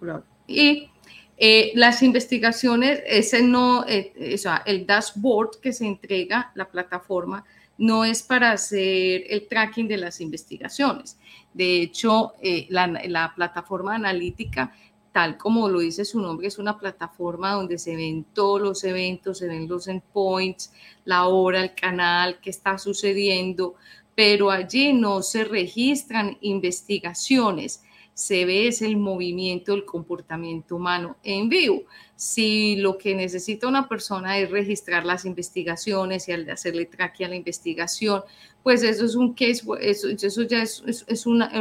Y 0.46 0.90
eh, 1.36 1.72
las 1.74 2.02
investigaciones, 2.02 3.02
ese 3.04 3.42
no, 3.42 3.84
eh, 3.86 4.32
o 4.34 4.38
sea, 4.38 4.62
el 4.64 4.86
dashboard 4.86 5.60
que 5.60 5.72
se 5.72 5.86
entrega 5.86 6.52
la 6.54 6.68
plataforma 6.68 7.44
no 7.78 8.04
es 8.04 8.22
para 8.22 8.52
hacer 8.52 9.24
el 9.28 9.46
tracking 9.48 9.88
de 9.88 9.98
las 9.98 10.20
investigaciones. 10.20 11.18
De 11.52 11.82
hecho, 11.82 12.34
eh, 12.42 12.66
la, 12.70 13.32
plataforma 13.34 13.94
analítica, 13.94 14.72
tal 15.12 15.38
como 15.38 15.68
lo 15.68 15.80
dice 15.80 16.04
su 16.04 16.20
nombre, 16.20 16.46
es 16.46 16.58
una 16.58 16.78
plataforma 16.78 17.52
donde 17.52 17.78
se 17.78 17.96
ven 17.96 18.24
todos 18.34 18.60
los 18.60 18.84
eventos, 18.84 19.38
se 19.38 19.48
ven 19.48 19.68
los 19.68 19.88
endpoints, 19.88 20.72
la 21.04 21.26
hora, 21.26 21.62
el 21.62 21.74
canal, 21.74 22.38
qué 22.40 22.50
está 22.50 22.78
sucediendo, 22.78 23.74
pero 24.14 24.50
allí 24.50 24.92
no 24.92 25.22
se 25.22 25.44
registran 25.44 26.36
investigaciones 26.40 27.82
se 28.16 28.46
ve 28.46 28.66
es 28.66 28.80
el 28.80 28.96
movimiento, 28.96 29.74
el 29.74 29.84
comportamiento 29.84 30.76
humano 30.76 31.18
en 31.22 31.50
vivo. 31.50 31.82
Si 32.14 32.76
lo 32.76 32.96
que 32.96 33.14
necesita 33.14 33.68
una 33.68 33.90
persona 33.90 34.38
es 34.38 34.50
registrar 34.50 35.04
las 35.04 35.26
investigaciones 35.26 36.26
y 36.26 36.32
al 36.32 36.48
hacerle 36.48 36.86
traque 36.86 37.26
a 37.26 37.28
la 37.28 37.36
investigación, 37.36 38.22
pues 38.62 38.82
eso 38.82 39.04
es 39.04 39.16
un 39.16 39.34
case, 39.34 39.62
eso, 39.82 40.42
ya 40.44 40.62
es, 40.62 40.82
es, 40.86 41.26
una, 41.26 41.52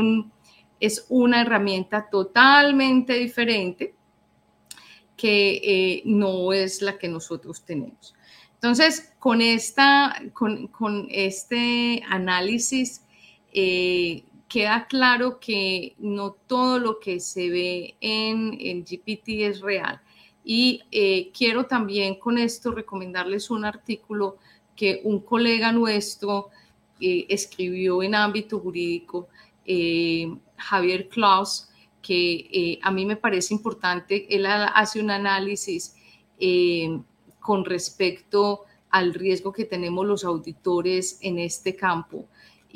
es 0.79 1.05
una 1.09 1.41
herramienta 1.41 2.09
totalmente 2.09 3.15
diferente 3.15 3.93
que 5.17 5.59
eh, 5.61 6.03
no 6.05 6.53
es 6.53 6.81
la 6.81 6.97
que 6.97 7.09
nosotros 7.09 7.65
tenemos. 7.65 8.15
Entonces, 8.53 9.13
con, 9.19 9.41
esta, 9.41 10.21
con, 10.31 10.67
con 10.67 11.07
este 11.09 12.01
análisis, 12.07 13.01
eh, 13.51 14.23
queda 14.47 14.87
claro 14.87 15.39
que 15.39 15.95
no 15.97 16.31
todo 16.31 16.79
lo 16.79 16.99
que 16.99 17.19
se 17.19 17.49
ve 17.49 17.95
en, 18.01 18.83
GPT 18.83 19.47
es 19.47 19.61
real. 19.61 20.01
Y 20.43 20.83
eh, 20.91 21.31
quiero 21.35 21.65
también 21.65 22.15
con 22.15 22.37
esto 22.37 22.71
recomendarles 22.71 23.49
un 23.49 23.65
artículo 23.65 24.37
que 24.75 25.01
un 25.03 25.19
colega 25.21 25.71
nuestro 25.71 26.49
eh, 26.99 27.25
escribió 27.29 28.03
en 28.03 28.13
ámbito 28.13 28.59
jurídico, 28.59 29.27
eh, 29.65 30.31
Javier 30.57 31.09
Klaus, 31.09 31.69
que 32.01 32.79
a 32.83 32.91
mí 32.91 33.03
me 33.03 33.15
parece 33.15 33.51
importante. 33.51 34.27
Él 34.29 34.45
hace 34.45 34.99
un 34.99 35.09
análisis 35.09 35.95
con 37.39 37.65
respecto 37.65 38.65
al 38.91 39.11
riesgo 39.15 39.51
que 39.51 39.65
tenemos 39.65 40.05
los 40.05 40.23
auditores 40.23 41.17
en 41.21 41.39
este 41.39 41.75
campo 41.75 42.27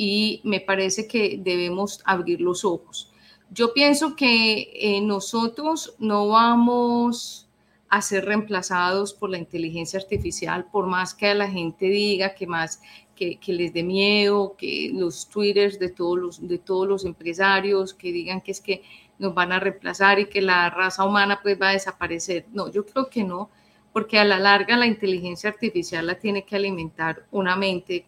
y 0.02 0.40
me 0.46 0.62
parece 0.62 1.10
que 1.10 1.38
debemos 1.44 2.02
abrir 2.06 2.40
los 2.40 2.64
ojos. 2.64 3.12
Yo 3.52 3.74
pienso 3.74 4.16
que 4.16 4.72
eh, 4.74 5.02
nosotros 5.02 5.94
no 6.00 6.30
vamos 6.30 7.50
a 7.90 8.02
ser 8.02 8.24
reemplazados 8.24 9.14
por 9.14 9.30
la 9.30 9.38
inteligencia 9.38 10.00
artificial, 10.00 10.68
por 10.72 10.88
más 10.88 11.14
que 11.14 11.36
la 11.36 11.52
gente 11.52 11.88
diga 11.88 12.34
que 12.34 12.48
más 12.48 12.82
que, 13.14 13.38
les 13.48 13.74
dé 13.74 13.84
miedo, 13.84 14.56
que 14.58 14.90
los 14.94 15.28
twitters 15.28 15.78
de 15.80 15.90
todos 15.90 16.18
los, 16.18 16.48
de 16.48 16.60
todos 16.60 16.88
los 16.88 17.04
empresarios 17.04 17.94
que 17.94 18.14
digan 18.14 18.40
que 18.40 18.52
es 18.52 18.62
que 18.62 18.84
nos 19.18 19.34
van 19.34 19.52
a 19.52 19.60
reemplazar 19.60 20.20
y 20.20 20.30
que 20.30 20.40
la 20.42 20.70
raza 20.70 21.04
humana 21.04 21.42
pues 21.44 21.62
va 21.62 21.72
a 21.72 21.74
desaparecer. 21.74 22.46
No, 22.54 22.72
yo 22.72 22.86
creo 22.86 23.10
que 23.10 23.26
no, 23.26 23.50
porque 23.92 24.18
a 24.18 24.24
la 24.24 24.40
larga 24.40 24.78
la 24.78 24.88
inteligencia 24.88 25.50
artificial 25.50 26.08
la 26.08 26.18
tiene 26.18 26.46
que 26.46 26.56
alimentar 26.56 27.26
una 27.32 27.58
mente 27.58 28.06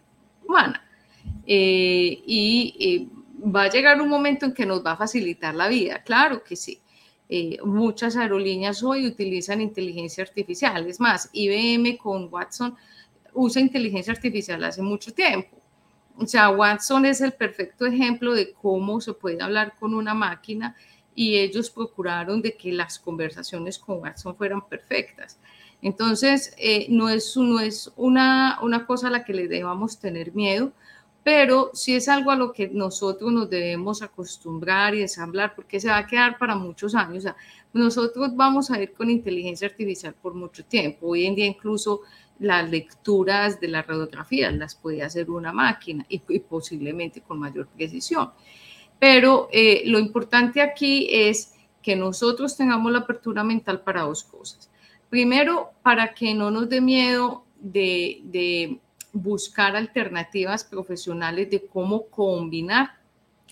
humana. 0.47 0.87
Eh, 1.45 2.21
y 2.25 2.75
eh, 2.79 3.45
va 3.49 3.63
a 3.63 3.69
llegar 3.69 4.01
un 4.01 4.09
momento 4.09 4.45
en 4.45 4.53
que 4.53 4.65
nos 4.65 4.85
va 4.85 4.93
a 4.93 4.97
facilitar 4.97 5.55
la 5.55 5.67
vida, 5.67 6.03
claro 6.03 6.43
que 6.43 6.55
sí. 6.55 6.81
Eh, 7.27 7.57
muchas 7.63 8.17
aerolíneas 8.17 8.83
hoy 8.83 9.07
utilizan 9.07 9.61
inteligencia 9.61 10.23
artificial, 10.23 10.87
es 10.87 10.99
más, 10.99 11.29
IBM 11.31 11.97
con 11.97 12.27
Watson 12.31 12.75
usa 13.33 13.61
inteligencia 13.61 14.13
artificial 14.13 14.63
hace 14.63 14.81
mucho 14.81 15.13
tiempo. 15.13 15.57
O 16.17 16.27
sea, 16.27 16.49
Watson 16.49 17.05
es 17.05 17.21
el 17.21 17.31
perfecto 17.31 17.85
ejemplo 17.85 18.33
de 18.33 18.51
cómo 18.51 18.99
se 18.99 19.13
puede 19.13 19.41
hablar 19.41 19.75
con 19.79 19.93
una 19.93 20.13
máquina 20.13 20.75
y 21.15 21.37
ellos 21.37 21.69
procuraron 21.69 22.41
de 22.41 22.55
que 22.57 22.73
las 22.73 22.99
conversaciones 22.99 23.79
con 23.79 23.99
Watson 23.99 24.35
fueran 24.35 24.67
perfectas. 24.67 25.39
Entonces, 25.81 26.53
no 26.89 27.09
es, 27.09 27.35
no 27.37 27.59
es 27.59 27.91
una, 27.95 28.59
una 28.61 28.85
cosa 28.85 29.07
a 29.07 29.11
la 29.11 29.23
que 29.23 29.33
le 29.33 29.47
debamos 29.47 29.99
tener 29.99 30.33
miedo, 30.33 30.73
pero 31.23 31.69
si 31.73 31.95
es 31.95 32.09
algo 32.09 32.31
a 32.31 32.35
lo 32.35 32.51
que 32.51 32.67
nosotros 32.69 33.31
nos 33.31 33.49
debemos 33.49 34.01
acostumbrar 34.01 34.95
y 34.95 35.01
ensamblar, 35.01 35.53
porque 35.55 35.79
se 35.79 35.87
va 35.87 35.97
a 35.97 36.07
quedar 36.07 36.37
para 36.39 36.55
muchos 36.55 36.95
años. 36.95 37.19
O 37.19 37.21
sea, 37.21 37.35
nosotros 37.73 38.35
vamos 38.35 38.71
a 38.71 38.81
ir 38.81 38.93
con 38.93 39.09
inteligencia 39.09 39.67
artificial 39.67 40.15
por 40.19 40.33
mucho 40.33 40.65
tiempo. 40.65 41.07
Hoy 41.07 41.25
en 41.25 41.35
día 41.35 41.45
incluso 41.45 42.01
las 42.39 42.67
lecturas 42.69 43.59
de 43.59 43.67
las 43.67 43.85
radiografías 43.85 44.53
las 44.55 44.73
puede 44.73 45.03
hacer 45.03 45.29
una 45.29 45.53
máquina 45.53 46.05
y, 46.09 46.19
posiblemente 46.39 47.21
con 47.21 47.39
mayor 47.39 47.67
precisión. 47.67 48.31
Pero 48.99 49.47
eh, 49.51 49.83
lo 49.85 49.99
importante 49.99 50.59
aquí 50.61 51.07
es 51.11 51.53
que 51.83 51.95
nosotros 51.95 52.57
tengamos 52.57 52.91
la 52.91 52.99
apertura 52.99 53.43
mental 53.43 53.81
para 53.81 54.01
dos 54.01 54.23
cosas. 54.23 54.71
Primero, 55.09 55.71
para 55.83 56.13
que 56.15 56.33
no 56.33 56.49
nos 56.49 56.67
dé 56.67 56.81
miedo 56.81 57.43
de 57.59 58.79
buscar 59.13 59.75
alternativas 59.75 60.63
profesionales 60.63 61.49
de 61.49 61.65
cómo 61.65 62.07
combinar 62.07 63.01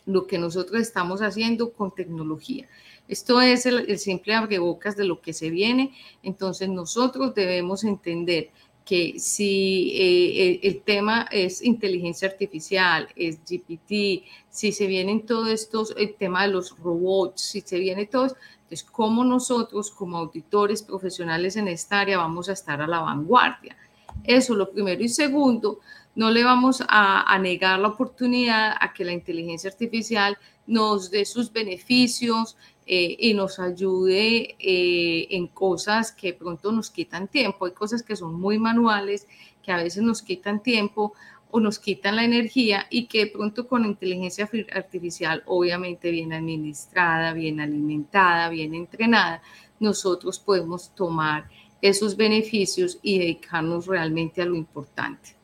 lo 0.05 0.25
que 0.25 0.37
nosotros 0.37 0.81
estamos 0.81 1.21
haciendo 1.21 1.71
con 1.71 1.93
tecnología. 1.93 2.67
Esto 3.07 3.41
es 3.41 3.65
el, 3.65 3.97
simple 3.97 4.33
abrebocas 4.35 4.95
de 4.95 5.05
lo 5.05 5.21
que 5.21 5.33
se 5.33 5.49
viene. 5.49 5.93
Entonces 6.23 6.69
nosotros 6.69 7.33
debemos 7.33 7.83
entender 7.83 8.51
que 8.85 9.19
si 9.19 9.91
eh, 9.95 10.59
el, 10.63 10.81
tema 10.81 11.27
es 11.31 11.63
inteligencia 11.63 12.27
artificial, 12.27 13.07
es 13.15 13.39
GPT, 13.39 14.25
si 14.49 14.71
se 14.71 14.87
vienen 14.87 15.25
todos 15.25 15.49
estos, 15.49 15.93
el 15.97 16.15
tema 16.15 16.43
de 16.43 16.53
los 16.53 16.75
robots, 16.77 17.41
si 17.41 17.61
se 17.61 17.77
viene 17.77 18.07
todo, 18.07 18.35
entonces 18.61 18.83
cómo 18.83 19.23
nosotros 19.23 19.91
como 19.91 20.17
auditores 20.17 20.81
profesionales 20.81 21.55
en 21.55 21.67
esta 21.67 21.99
área 21.99 22.17
vamos 22.17 22.49
a 22.49 22.53
estar 22.53 22.81
a 22.81 22.87
la 22.87 22.99
vanguardia. 23.01 23.77
Eso 24.23 24.55
lo 24.55 24.71
primero. 24.71 25.03
Y 25.03 25.09
segundo, 25.09 25.79
no 26.15 26.31
le 26.31 26.43
vamos 26.43 26.83
a, 26.87 27.37
negar 27.39 27.79
la 27.79 27.89
oportunidad 27.89 28.73
a 28.79 28.93
que 28.93 29.05
la 29.05 29.13
inteligencia 29.13 29.69
artificial 29.69 30.37
nos 30.67 31.09
dé 31.11 31.25
sus 31.25 31.51
beneficios 31.51 32.57
eh, 32.85 33.15
y 33.19 33.33
nos 33.33 33.59
ayude 33.59 34.55
eh, 34.59 35.27
en 35.29 35.47
cosas 35.47 36.11
que 36.11 36.33
pronto 36.33 36.71
nos 36.71 36.89
quitan 36.89 37.27
tiempo. 37.27 37.65
Hay 37.65 37.71
cosas 37.71 38.03
que 38.03 38.15
son 38.15 38.39
muy 38.39 38.59
manuales, 38.59 39.27
que 39.63 39.71
a 39.71 39.77
veces 39.77 40.03
nos 40.03 40.21
quitan 40.21 40.61
tiempo 40.61 41.13
o 41.51 41.59
nos 41.59 41.79
quitan 41.79 42.15
la 42.15 42.23
energía 42.23 42.85
y 42.89 43.07
que 43.07 43.27
pronto 43.27 43.67
con 43.67 43.85
inteligencia 43.85 44.49
artificial, 44.73 45.43
obviamente 45.45 46.11
bien 46.11 46.33
administrada, 46.33 47.33
bien 47.33 47.59
alimentada, 47.59 48.49
bien 48.49 48.75
entrenada, 48.75 49.41
nosotros 49.79 50.39
podemos 50.39 50.93
tomar 50.93 51.49
esos 51.81 52.15
beneficios 52.15 52.99
y 53.01 53.19
dedicarnos 53.19 53.87
realmente 53.87 54.41
a 54.41 54.45
lo 54.45 54.55
importante. 54.55 55.35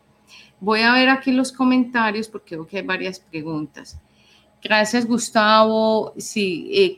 Voy 0.59 0.81
a 0.81 0.93
ver 0.93 1.09
aquí 1.09 1.31
los 1.31 1.51
comentarios 1.51 2.27
porque 2.27 2.55
veo 2.55 2.67
que 2.67 2.77
hay 2.77 2.83
varias 2.83 3.19
preguntas. 3.19 3.99
Gracias, 4.63 5.05
Gustavo. 5.05 6.13
Sí, 6.17 6.71
eh, 6.73 6.97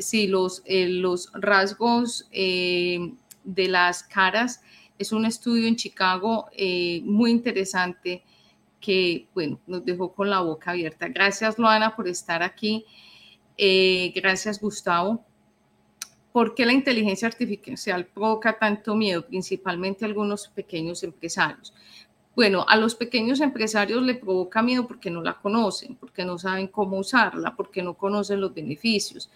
sí, 0.00 0.26
los, 0.26 0.62
eh, 0.64 0.88
los 0.88 1.30
rasgos 1.32 2.28
eh, 2.32 3.14
de 3.44 3.68
las 3.68 4.02
caras 4.02 4.62
es 4.98 5.12
un 5.12 5.24
estudio 5.24 5.68
en 5.68 5.76
Chicago 5.76 6.48
eh, 6.56 7.00
muy 7.04 7.30
interesante 7.30 8.24
que, 8.80 9.28
bueno, 9.32 9.60
nos 9.68 9.84
dejó 9.84 10.12
con 10.12 10.28
la 10.28 10.40
boca 10.40 10.72
abierta. 10.72 11.06
Gracias, 11.06 11.56
Loana, 11.56 11.94
por 11.94 12.08
estar 12.08 12.42
aquí. 12.42 12.84
gracias, 13.56 14.60
Gustavo. 14.60 15.24
¿Por 16.32 16.54
qué 16.54 16.64
la 16.64 16.72
inteligencia 16.72 17.28
artificial 17.28 18.06
provoca 18.06 18.58
tanto 18.58 18.94
miedo, 18.94 19.26
principalmente 19.26 20.04
a 20.04 20.08
algunos 20.08 20.48
pequeños 20.48 21.02
empresarios? 21.02 21.74
Bueno, 22.34 22.64
a 22.66 22.76
los 22.76 22.94
pequeños 22.94 23.40
empresarios 23.40 24.02
le 24.02 24.14
provoca 24.14 24.62
miedo 24.62 24.86
porque 24.86 25.10
no 25.10 25.20
la 25.20 25.34
conocen, 25.34 25.96
porque 25.96 26.24
no 26.24 26.38
saben 26.38 26.68
cómo 26.68 26.98
usarla, 26.98 27.54
porque 27.54 27.82
no 27.82 27.92
conocen 27.94 28.40
los 28.40 28.54
beneficios, 28.54 29.30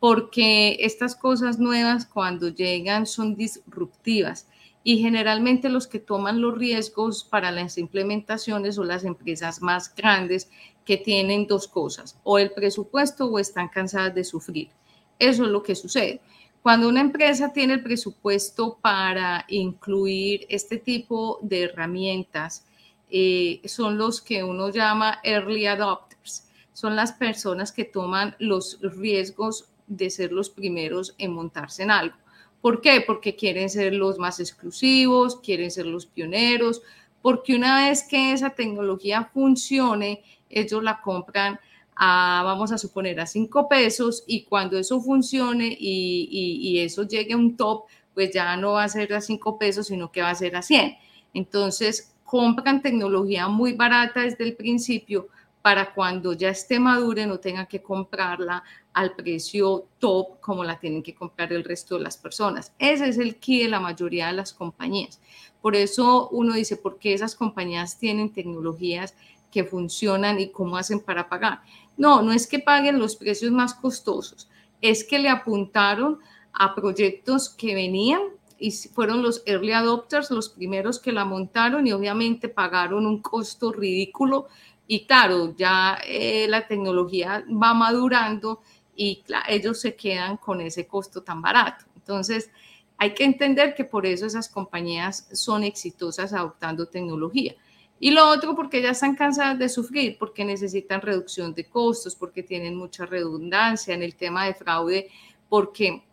porque 0.00 0.78
estas 0.80 1.14
cosas 1.14 1.58
nuevas 1.58 2.06
cuando 2.06 2.48
llegan 2.48 3.04
son 3.04 3.36
disruptivas 3.36 4.48
y 4.82 4.98
generalmente 4.98 5.68
los 5.68 5.86
que 5.86 5.98
toman 5.98 6.40
los 6.40 6.56
riesgos 6.56 7.24
para 7.24 7.50
las 7.50 7.76
implementaciones 7.76 8.76
son 8.76 8.88
las 8.88 9.04
empresas 9.04 9.60
más 9.60 9.94
grandes 9.94 10.48
que 10.86 10.96
tienen 10.96 11.46
dos 11.46 11.68
cosas, 11.68 12.18
o 12.22 12.38
el 12.38 12.52
presupuesto 12.52 13.26
o 13.26 13.38
están 13.38 13.68
cansadas 13.68 14.14
de 14.14 14.24
sufrir. 14.24 14.70
Eso 15.18 15.44
es 15.44 15.50
lo 15.50 15.62
que 15.62 15.74
sucede. 15.74 16.22
Cuando 16.62 16.88
una 16.88 17.00
empresa 17.00 17.52
tiene 17.52 17.74
el 17.74 17.82
presupuesto 17.82 18.78
para 18.80 19.44
incluir 19.48 20.46
este 20.48 20.78
tipo 20.78 21.38
de 21.42 21.62
herramientas, 21.64 22.66
eh, 23.10 23.60
son 23.64 23.96
los 23.96 24.20
que 24.20 24.44
uno 24.44 24.68
llama 24.70 25.20
early 25.22 25.66
adopters. 25.66 26.48
Son 26.72 26.94
las 26.94 27.12
personas 27.12 27.72
que 27.72 27.84
toman 27.84 28.36
los 28.38 28.78
riesgos 28.82 29.68
de 29.86 30.10
ser 30.10 30.32
los 30.32 30.50
primeros 30.50 31.14
en 31.18 31.32
montarse 31.32 31.82
en 31.82 31.90
algo. 31.90 32.16
¿Por 32.60 32.80
qué? 32.80 33.02
Porque 33.06 33.36
quieren 33.36 33.70
ser 33.70 33.94
los 33.94 34.18
más 34.18 34.40
exclusivos, 34.40 35.36
quieren 35.40 35.70
ser 35.70 35.86
los 35.86 36.06
pioneros, 36.06 36.82
porque 37.22 37.54
una 37.54 37.88
vez 37.88 38.04
que 38.08 38.32
esa 38.32 38.50
tecnología 38.50 39.30
funcione, 39.32 40.22
ellos 40.50 40.82
la 40.82 41.00
compran 41.00 41.58
vamos 41.98 42.72
a 42.72 42.78
suponer, 42.78 43.20
a 43.20 43.26
cinco 43.26 43.68
pesos 43.68 44.24
y 44.26 44.44
cuando 44.44 44.78
eso 44.78 45.00
funcione 45.00 45.76
y, 45.78 46.78
eso 46.80 47.02
llegue 47.02 47.34
a 47.34 47.36
un 47.36 47.56
top, 47.56 47.84
pues 48.14 48.32
ya 48.32 48.56
no 48.56 48.72
va 48.72 48.84
a 48.84 48.88
ser 48.88 49.12
a 49.14 49.20
cinco 49.20 49.58
pesos, 49.58 49.88
sino 49.88 50.10
que 50.10 50.22
va 50.22 50.30
a 50.30 50.34
ser 50.34 50.56
a 50.56 50.62
100. 50.62 50.96
Entonces, 51.34 52.14
compran 52.24 52.82
tecnología 52.82 53.48
muy 53.48 53.72
barata 53.72 54.22
desde 54.22 54.44
el 54.44 54.54
principio 54.54 55.28
para 55.62 55.92
cuando 55.92 56.32
ya 56.32 56.50
esté 56.50 56.78
madure 56.78 57.26
no 57.26 57.38
tengan 57.38 57.66
que 57.66 57.82
comprarla 57.82 58.62
al 58.92 59.14
precio 59.14 59.86
top 59.98 60.40
como 60.40 60.64
la 60.64 60.78
tienen 60.78 61.02
que 61.02 61.14
comprar 61.14 61.52
el 61.52 61.64
resto 61.64 61.96
de 61.96 62.04
las 62.04 62.16
personas. 62.16 62.72
Ese 62.78 63.08
es 63.08 63.18
el 63.18 63.36
key 63.36 63.62
de 63.62 63.68
la 63.68 63.80
mayoría 63.80 64.28
de 64.28 64.32
las 64.32 64.52
compañías. 64.52 65.20
Por 65.60 65.76
eso 65.76 66.28
uno 66.30 66.54
dice, 66.54 66.76
¿por 66.76 66.98
qué 66.98 67.12
esas 67.12 67.34
compañías 67.34 67.98
tienen 67.98 68.32
tecnologías 68.32 69.14
que 69.50 69.64
funcionan 69.64 70.38
y 70.40 70.50
cómo 70.50 70.76
hacen 70.76 71.00
para 71.00 71.28
pagar? 71.28 71.60
No, 71.98 72.22
no 72.22 72.32
es 72.32 72.46
que 72.46 72.60
paguen 72.60 72.98
los 72.98 73.16
precios 73.16 73.52
más 73.52 73.74
costosos, 73.74 74.48
es 74.80 75.04
que 75.04 75.18
le 75.18 75.28
apuntaron 75.28 76.20
a 76.52 76.74
proyectos 76.74 77.50
que 77.50 77.74
venían 77.74 78.20
y 78.58 78.70
fueron 78.70 79.22
los 79.22 79.42
early 79.46 79.72
adopters 79.72 80.30
los 80.30 80.48
primeros 80.48 80.98
que 80.98 81.12
la 81.12 81.24
montaron 81.24 81.86
y 81.86 81.92
obviamente 81.92 82.48
pagaron 82.48 83.06
un 83.06 83.20
costo 83.20 83.72
ridículo 83.72 84.48
y 84.86 85.04
claro, 85.06 85.54
ya 85.56 85.98
eh, 86.06 86.46
la 86.48 86.66
tecnología 86.66 87.44
va 87.50 87.74
madurando 87.74 88.62
y 88.96 89.22
ellos 89.48 89.80
se 89.80 89.94
quedan 89.94 90.38
con 90.38 90.60
ese 90.62 90.86
costo 90.86 91.22
tan 91.22 91.42
barato. 91.42 91.84
Entonces, 91.94 92.50
hay 92.96 93.14
que 93.14 93.24
entender 93.24 93.74
que 93.74 93.84
por 93.84 94.06
eso 94.06 94.26
esas 94.26 94.48
compañías 94.48 95.28
son 95.32 95.62
exitosas 95.62 96.32
adoptando 96.32 96.86
tecnología. 96.86 97.54
Y 98.00 98.12
lo 98.12 98.28
otro 98.28 98.54
porque 98.54 98.80
ya 98.80 98.90
están 98.90 99.14
cansadas 99.14 99.58
de 99.58 99.68
sufrir, 99.68 100.16
porque 100.18 100.44
necesitan 100.44 101.00
reducción 101.00 101.52
de 101.54 101.64
costos, 101.64 102.14
porque 102.14 102.42
tienen 102.42 102.76
mucha 102.76 103.06
redundancia 103.06 103.94
en 103.94 104.02
el 104.02 104.14
tema 104.14 104.46
de 104.46 104.54
fraude, 104.54 105.08
porque 105.48 106.04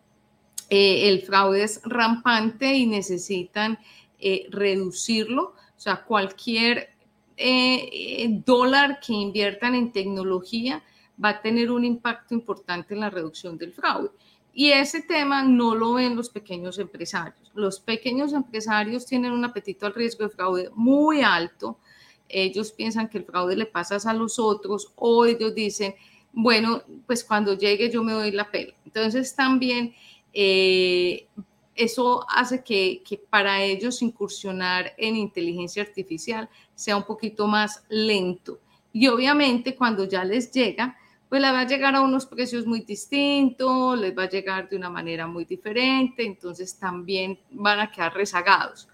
eh, 0.70 1.10
el 1.10 1.22
fraude 1.22 1.64
es 1.64 1.82
rampante 1.84 2.74
y 2.74 2.88
necesitan 2.88 3.78
eh, 4.20 4.48
reducirlo. 4.50 5.54
O 5.78 5.80
sea, 5.80 6.04
cualquier 6.04 6.90
eh, 7.38 8.28
dólar 8.46 9.00
que 9.00 9.14
inviertan 9.14 9.76
en 9.76 9.92
tecnología 9.92 10.84
va 11.24 11.30
a 11.30 11.42
tener 11.42 11.72
un 11.72 11.86
impacto 11.86 12.34
importante 12.34 12.94
en 12.94 13.02
la 13.02 13.10
reducción 13.10 13.58
del 13.58 13.74
fraude. 13.74 14.10
Y 14.58 14.72
ese 14.72 15.02
tema 15.02 15.44
no 15.44 15.76
lo 15.76 15.94
ven 15.96 16.16
los 16.16 16.30
pequeños 16.30 16.80
empresarios. 16.80 17.52
Los 17.54 17.82
pequeños 17.82 18.32
empresarios 18.32 19.06
tienen 19.06 19.34
un 19.34 19.44
apetito 19.44 19.86
al 19.86 19.94
riesgo 19.94 20.24
de 20.24 20.30
fraude 20.30 20.70
muy 20.74 21.22
alto. 21.22 21.78
Ellos 22.30 22.72
piensan 22.72 23.10
que 23.10 23.18
el 23.18 23.26
fraude 23.26 23.58
le 23.58 23.66
pasa 23.66 23.98
a 24.10 24.14
los 24.14 24.40
otros 24.40 24.94
o 24.96 25.26
ellos 25.26 25.54
dicen, 25.54 25.94
bueno, 26.32 26.82
pues 27.06 27.26
cuando 27.26 27.54
llegue 27.54 27.92
yo 27.92 28.02
me 28.02 28.14
doy 28.14 28.32
la 28.32 28.50
pela. 28.50 28.74
Entonces 28.86 29.36
también 29.36 29.94
eh, 30.32 31.28
eso 31.76 32.26
hace 32.30 32.64
que, 32.64 33.04
que, 33.06 33.18
para 33.18 33.62
ellos 33.62 34.02
incursionar 34.02 34.94
en 34.98 35.18
inteligencia 35.18 35.84
artificial 35.84 36.48
sea 36.76 36.96
un 36.96 37.04
poquito 37.04 37.46
más 37.46 37.84
lento. 37.90 38.62
Y 38.94 39.10
obviamente 39.10 39.76
cuando 39.76 40.06
ya 40.06 40.24
les 40.24 40.50
llega, 40.50 40.98
pues 41.30 41.42
le 41.42 41.52
va 41.52 41.62
a 41.62 41.68
llegar 41.68 41.96
a 41.96 42.02
unos 42.02 42.26
precios 42.26 42.66
muy 42.66 42.82
distintos, 42.82 44.00
les 44.00 44.16
va 44.18 44.24
a 44.24 44.30
llegar 44.30 44.70
de 44.70 44.78
una 44.78 44.90
manera 44.90 45.28
muy 45.28 45.46
diferente, 45.46 46.26
entonces 46.26 46.78
también 46.78 47.40
van 47.52 47.80
a 47.80 47.92
quedar 47.92 48.14
rezagados, 48.14 48.88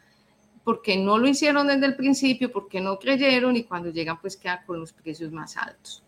porque 0.63 0.97
no 0.97 1.17
lo 1.17 1.27
hicieron 1.27 1.67
desde 1.67 1.85
el 1.85 1.95
principio, 1.95 2.51
porque 2.51 2.79
no 2.79 2.97
creyeron 2.97 3.55
y 3.55 3.63
cuando 3.63 3.89
llegan 3.89 4.19
pues 4.21 4.37
quedan 4.37 4.59
con 4.65 4.79
los 4.79 4.93
precios 4.93 5.31
más 5.31 5.57
altos. 5.57 6.03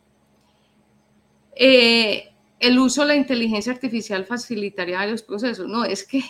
Eh, 1.56 2.34
el 2.60 2.80
uso 2.80 3.02
de 3.02 3.08
la 3.10 3.16
inteligencia 3.16 3.74
artificial 3.74 4.26
facilitaría 4.26 5.06
los 5.06 5.22
procesos. 5.22 5.68
No, 5.68 5.84
es 5.84 6.08
que 6.08 6.22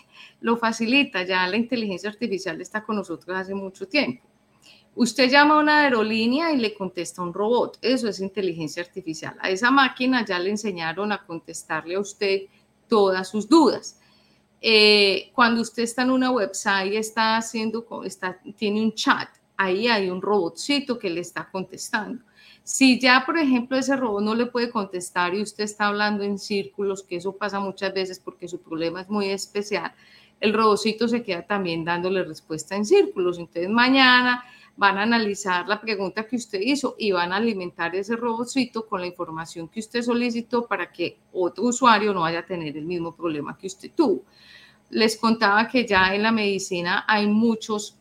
lo 0.42 0.58
facilita, 0.58 1.24
ya 1.24 1.48
la 1.48 1.58
inteligencia 1.58 2.10
artificial 2.10 2.60
está 2.60 2.84
con 2.84 2.96
nosotros 2.96 3.38
hace 3.38 3.54
mucho 3.54 3.88
tiempo. 3.88 4.33
Usted 4.96 5.30
llama 5.30 5.56
a 5.56 5.60
una 5.60 5.82
aerolínea 5.82 6.52
y 6.52 6.58
le 6.58 6.74
contesta 6.74 7.22
un 7.22 7.34
robot. 7.34 7.80
Eso 7.82 8.08
es 8.08 8.20
inteligencia 8.20 8.84
artificial. 8.84 9.36
A 9.40 9.50
esa 9.50 9.72
máquina 9.72 10.24
ya 10.24 10.38
le 10.38 10.52
enseñaron 10.52 11.12
a 11.12 11.26
contestarle 11.26 11.96
a 11.96 12.00
usted 12.00 12.44
todas 12.88 13.28
sus 13.28 13.50
dudas. 13.50 14.00
Eh, 14.62 15.32
cuando 15.34 15.62
usted 15.62 15.84
está 15.84 16.04
en 16.04 16.12
una 16.12 16.32
website, 16.32 16.94
está 16.94 17.38
haciendo, 17.38 17.86
está, 18.06 18.40
tiene 18.56 18.82
un 18.82 18.94
chat, 18.94 19.28
ahí 19.58 19.88
hay 19.88 20.10
un 20.10 20.22
robotcito 20.22 20.98
que 20.98 21.10
le 21.10 21.22
está 21.22 21.50
contestando. 21.52 22.24
Si 22.64 22.98
ya, 22.98 23.24
por 23.26 23.38
ejemplo, 23.38 23.78
ese 23.78 23.98
robot 23.98 24.24
no 24.24 24.36
le 24.36 24.46
puede 24.46 24.70
contestar 24.70 25.34
y 25.34 25.42
usted 25.42 25.66
está 25.66 25.88
hablando 25.88 26.24
en 26.24 26.40
círculos, 26.40 27.04
que 27.04 27.18
eso 27.18 27.36
pasa 27.36 27.60
muchas 27.60 27.94
veces 27.94 28.20
porque 28.20 28.48
su 28.48 28.62
problema 28.62 29.02
es 29.02 29.10
muy 29.10 29.30
especial, 29.30 29.94
el 30.40 30.54
robotcito 30.54 31.08
se 31.10 31.24
queda 31.24 31.46
también 31.46 31.84
dándole 31.84 32.24
respuesta 32.24 32.76
en 32.76 32.86
círculos. 32.86 33.40
Entonces, 33.40 33.70
mañana 33.70 34.46
van 34.76 34.98
a 34.98 35.04
analizar 35.04 35.68
la 35.68 35.80
pregunta 35.80 36.26
que 36.26 36.36
usted 36.36 36.60
hizo 36.60 36.96
y 36.98 37.12
van 37.12 37.32
a 37.32 37.38
alimentar 37.38 37.96
ese 37.96 38.16
robotcito 38.16 38.88
con 38.88 39.02
la 39.02 39.08
información 39.08 39.68
que 39.68 39.80
usted 39.80 40.02
solicitó 40.02 40.66
para 40.66 40.92
que 40.92 41.18
otro 41.32 41.66
usuario 41.66 42.14
no 42.14 42.22
vaya 42.22 42.40
a 42.40 42.46
tener 42.46 42.76
el 42.76 42.86
mismo 42.86 43.16
problema 43.16 43.58
que 43.58 43.68
usted 43.68 43.92
tuvo. 43.96 44.24
Les 44.90 45.16
contaba 45.18 45.68
que 45.68 45.86
ya 45.86 46.14
en 46.16 46.24
la 46.24 46.32
medicina 46.32 47.06
hay 47.08 47.28
muchos 47.28 47.98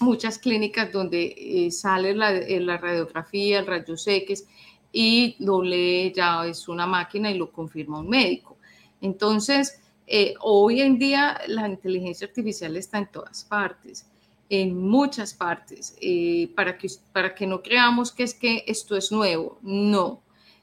muchas 0.00 0.38
clínicas 0.38 0.92
donde 0.92 1.34
eh, 1.36 1.70
sale 1.72 2.14
la, 2.14 2.32
eh, 2.32 2.60
la, 2.60 2.78
radiografía, 2.78 3.58
el 3.58 3.66
rayos 3.66 4.06
X 4.06 4.46
y 4.92 5.34
lo 5.40 5.60
lee 5.60 6.12
ya 6.14 6.46
es 6.46 6.68
una 6.68 6.86
máquina 6.86 7.30
y 7.30 7.36
lo 7.36 7.50
confirma 7.50 7.98
un 7.98 8.08
médico. 8.08 8.56
Entonces, 9.00 9.80
eh, 10.06 10.34
hoy 10.40 10.80
en 10.80 10.98
día 10.98 11.40
la 11.48 11.68
inteligencia 11.68 12.28
artificial 12.28 12.76
está 12.76 12.98
en 12.98 13.10
todas 13.10 13.44
partes 13.44 14.07
en 14.50 14.76
muchas 14.76 15.34
partes, 15.34 15.96
eh, 16.00 16.50
para, 16.54 16.78
que, 16.78 16.88
para 17.12 17.34
que 17.34 17.46
no 17.46 17.62
creamos 17.62 18.12
que 18.12 18.22
es 18.22 18.34
que 18.34 18.64
esto 18.66 18.96
es 18.96 19.12
nuevo. 19.12 19.58
No, 19.62 20.22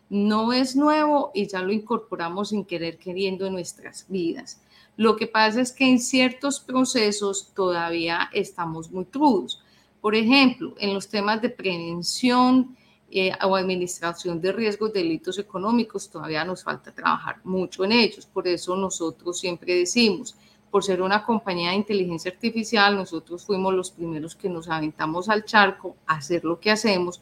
no 0.10 0.54
es 0.54 0.76
nuevo 0.76 1.32
y 1.34 1.48
ya 1.48 1.62
lo 1.62 1.72
incorporamos 1.72 2.50
sin 2.50 2.66
querer 2.66 2.98
queriendo 2.98 3.46
en 3.46 3.54
nuestras 3.54 4.06
vidas. 4.08 4.62
Lo 4.98 5.16
que 5.16 5.28
pasa 5.28 5.62
es 5.62 5.72
que 5.72 5.88
en 5.88 6.00
ciertos 6.00 6.60
procesos 6.60 7.52
todavía 7.54 8.30
estamos 8.34 8.92
muy 8.92 9.06
crudos. 9.06 9.62
Por 10.02 10.16
ejemplo, 10.16 10.74
en 10.80 10.94
los 10.94 11.10
temas 11.10 11.42
de 11.42 11.50
prevención 11.50 12.76
eh, 13.12 13.32
o 13.44 13.56
administración 13.56 14.42
de 14.42 14.52
riesgos 14.52 14.94
de 14.94 15.02
delitos 15.02 15.38
económicos, 15.38 16.10
todavía 16.10 16.46
nos 16.46 16.64
falta 16.64 16.94
trabajar 16.94 17.42
mucho 17.44 17.84
en 17.84 17.92
ellos. 17.92 18.26
Por 18.26 18.48
eso 18.48 18.76
nosotros 18.76 19.40
siempre 19.40 19.76
decimos, 19.76 20.36
por 20.76 20.84
ser 20.84 21.01
una 21.01 21.23
compañía 21.23 21.69
de 21.69 21.78
inteligencia 21.78 22.30
artificial, 22.30 22.97
nosotros 22.97 23.45
fuimos 23.45 23.73
los 23.73 23.91
primeros 23.91 24.36
que 24.36 24.49
nos 24.49 24.67
aventamos 24.67 25.30
al 25.30 25.45
charco 25.45 25.95
a 26.05 26.15
hacer 26.15 26.43
lo 26.43 26.59
que 26.59 26.69
hacemos 26.69 27.21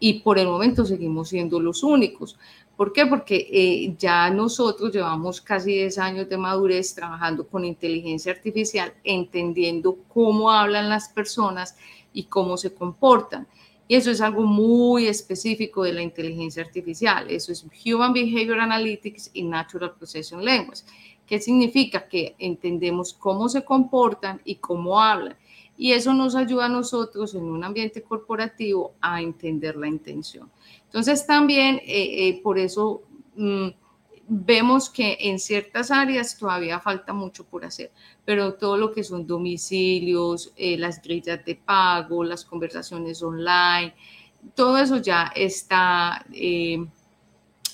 y 0.00 0.20
por 0.20 0.38
el 0.38 0.46
momento 0.46 0.86
seguimos 0.86 1.28
siendo 1.28 1.60
los 1.60 1.82
únicos. 1.82 2.38
¿Por 2.74 2.94
qué? 2.94 3.04
Porque 3.04 3.46
eh, 3.52 3.94
ya 3.98 4.30
nosotros 4.30 4.90
llevamos 4.90 5.42
casi 5.42 5.72
10 5.72 5.98
años 5.98 6.28
de 6.30 6.38
madurez 6.38 6.94
trabajando 6.94 7.46
con 7.46 7.66
inteligencia 7.66 8.32
artificial, 8.32 8.94
entendiendo 9.04 9.98
cómo 10.08 10.50
hablan 10.50 10.88
las 10.88 11.10
personas 11.10 11.76
y 12.14 12.22
cómo 12.22 12.56
se 12.56 12.72
comportan. 12.72 13.46
Y 13.86 13.96
eso 13.96 14.10
es 14.10 14.22
algo 14.22 14.44
muy 14.46 15.08
específico 15.08 15.82
de 15.82 15.92
la 15.92 16.00
inteligencia 16.00 16.62
artificial. 16.62 17.30
Eso 17.30 17.52
es 17.52 17.66
Human 17.84 18.14
Behavior 18.14 18.60
Analytics 18.60 19.32
y 19.34 19.42
Natural 19.42 19.92
Processing 19.92 20.42
Language. 20.42 20.84
¿Qué 21.26 21.40
significa? 21.40 22.08
Que 22.08 22.34
entendemos 22.38 23.14
cómo 23.14 23.48
se 23.48 23.64
comportan 23.64 24.40
y 24.44 24.56
cómo 24.56 25.00
hablan 25.00 25.36
y 25.76 25.92
eso 25.92 26.14
nos 26.14 26.34
ayuda 26.36 26.66
a 26.66 26.68
nosotros 26.68 27.34
en 27.34 27.44
un 27.44 27.64
ambiente 27.64 28.02
corporativo 28.02 28.94
a 29.00 29.20
entender 29.20 29.76
la 29.76 29.88
intención. 29.88 30.50
Entonces 30.84 31.26
también 31.26 31.76
eh, 31.84 32.28
eh, 32.28 32.40
por 32.42 32.58
eso 32.58 33.02
mm, 33.34 33.68
vemos 34.28 34.88
que 34.88 35.18
en 35.20 35.38
ciertas 35.38 35.90
áreas 35.90 36.38
todavía 36.38 36.78
falta 36.78 37.12
mucho 37.12 37.44
por 37.44 37.64
hacer, 37.64 37.90
pero 38.24 38.54
todo 38.54 38.76
lo 38.76 38.92
que 38.92 39.02
son 39.02 39.26
domicilios, 39.26 40.52
eh, 40.56 40.78
las 40.78 41.02
grillas 41.02 41.44
de 41.44 41.56
pago, 41.56 42.22
las 42.22 42.44
conversaciones 42.44 43.22
online, 43.22 43.94
todo 44.54 44.78
eso 44.78 44.98
ya 44.98 45.32
está, 45.34 46.24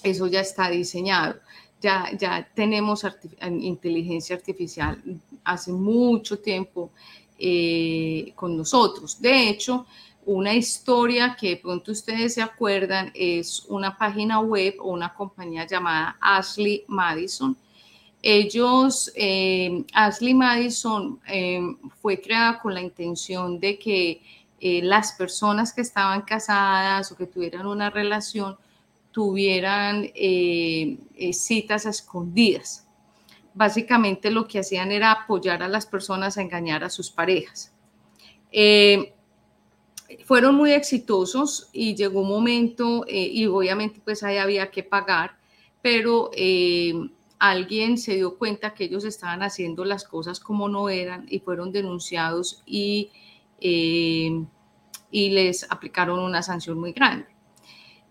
eso 0.02 0.26
ya 0.28 0.40
está 0.40 0.70
diseñado. 0.70 1.36
Ya, 1.80 2.10
ya 2.18 2.46
tenemos 2.54 3.06
inteligencia 3.40 4.36
artificial 4.36 5.02
hace 5.44 5.72
mucho 5.72 6.38
tiempo 6.38 6.90
eh, 7.38 8.32
con 8.34 8.56
nosotros. 8.56 9.20
De 9.20 9.48
hecho, 9.48 9.86
una 10.26 10.54
historia 10.54 11.34
que 11.40 11.50
de 11.50 11.56
pronto 11.56 11.90
ustedes 11.92 12.34
se 12.34 12.42
acuerdan 12.42 13.10
es 13.14 13.64
una 13.68 13.96
página 13.96 14.40
web 14.40 14.74
o 14.78 14.90
una 14.90 15.14
compañía 15.14 15.66
llamada 15.66 16.18
Ashley 16.20 16.84
Madison. 16.86 17.56
Ellos, 18.20 19.10
eh, 19.14 19.84
Ashley 19.94 20.34
Madison 20.34 21.18
eh, 21.26 21.62
fue 22.02 22.20
creada 22.20 22.58
con 22.60 22.74
la 22.74 22.82
intención 22.82 23.58
de 23.58 23.78
que 23.78 24.20
las 24.60 25.12
personas 25.12 25.72
que 25.72 25.80
estaban 25.80 26.20
casadas 26.20 27.10
o 27.10 27.16
que 27.16 27.24
tuvieran 27.24 27.66
una 27.66 27.88
relación 27.88 28.58
tuvieran 29.12 30.06
citas 31.32 31.86
escondidas 31.86 32.86
básicamente 33.54 34.30
lo 34.30 34.46
que 34.46 34.60
hacían 34.60 34.92
era 34.92 35.12
apoyar 35.12 35.62
a 35.62 35.68
las 35.68 35.86
personas 35.86 36.38
a 36.38 36.42
engañar 36.42 36.84
a 36.84 36.90
sus 36.90 37.10
parejas. 37.10 37.74
Eh, 38.52 39.14
fueron 40.24 40.54
muy 40.56 40.72
exitosos 40.72 41.68
y 41.72 41.94
llegó 41.94 42.22
un 42.22 42.28
momento, 42.28 43.04
eh, 43.06 43.28
y 43.32 43.46
obviamente 43.46 44.00
pues 44.04 44.22
ahí 44.22 44.38
había 44.38 44.70
que 44.70 44.82
pagar, 44.82 45.36
pero 45.82 46.30
eh, 46.34 46.94
alguien 47.38 47.96
se 47.98 48.14
dio 48.16 48.36
cuenta 48.38 48.74
que 48.74 48.84
ellos 48.84 49.04
estaban 49.04 49.42
haciendo 49.42 49.84
las 49.84 50.04
cosas 50.04 50.40
como 50.40 50.68
no 50.68 50.88
eran 50.88 51.26
y 51.28 51.40
fueron 51.40 51.72
denunciados 51.72 52.62
y 52.66 53.10
les 55.10 55.70
aplicaron 55.70 56.18
una 56.20 56.42
sanción 56.42 56.78
muy 56.78 56.92
grande. 56.92 57.29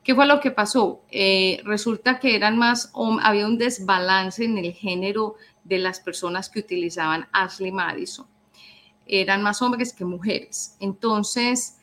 ¿Qué 0.04 0.16
fue 0.16 0.26
lo 0.26 0.40
que 0.40 0.52
pasó? 0.52 1.04
Eh, 1.12 1.62
resulta 1.66 2.20
que 2.20 2.36
eran 2.36 2.58
más, 2.58 2.92
había 3.22 3.46
un 3.46 3.58
desbalance 3.58 4.44
en 4.44 4.58
el 4.58 4.74
género 4.74 5.36
de 5.64 5.78
las 5.78 6.00
personas 6.00 6.50
que 6.50 6.60
utilizaban 6.60 7.28
Ashley 7.32 7.72
Madison. 7.72 8.26
Eran 9.06 9.42
más 9.44 9.62
hombres 9.62 9.94
que 9.94 10.06
mujeres. 10.06 10.78
Entonces, 10.80 11.78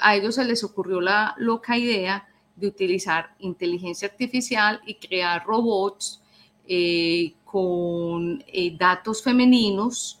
a 0.00 0.16
ellos 0.16 0.34
se 0.34 0.44
les 0.44 0.64
ocurrió 0.64 1.00
la 1.00 1.34
loca 1.38 1.76
idea 1.76 2.26
de 2.56 2.66
utilizar 2.66 3.34
inteligencia 3.38 4.08
artificial 4.08 4.80
y 4.86 4.94
crear 4.94 5.44
robots 5.44 6.22
eh, 6.66 7.34
con 7.44 8.44
eh, 8.46 8.76
datos 8.76 9.22
femeninos 9.22 10.20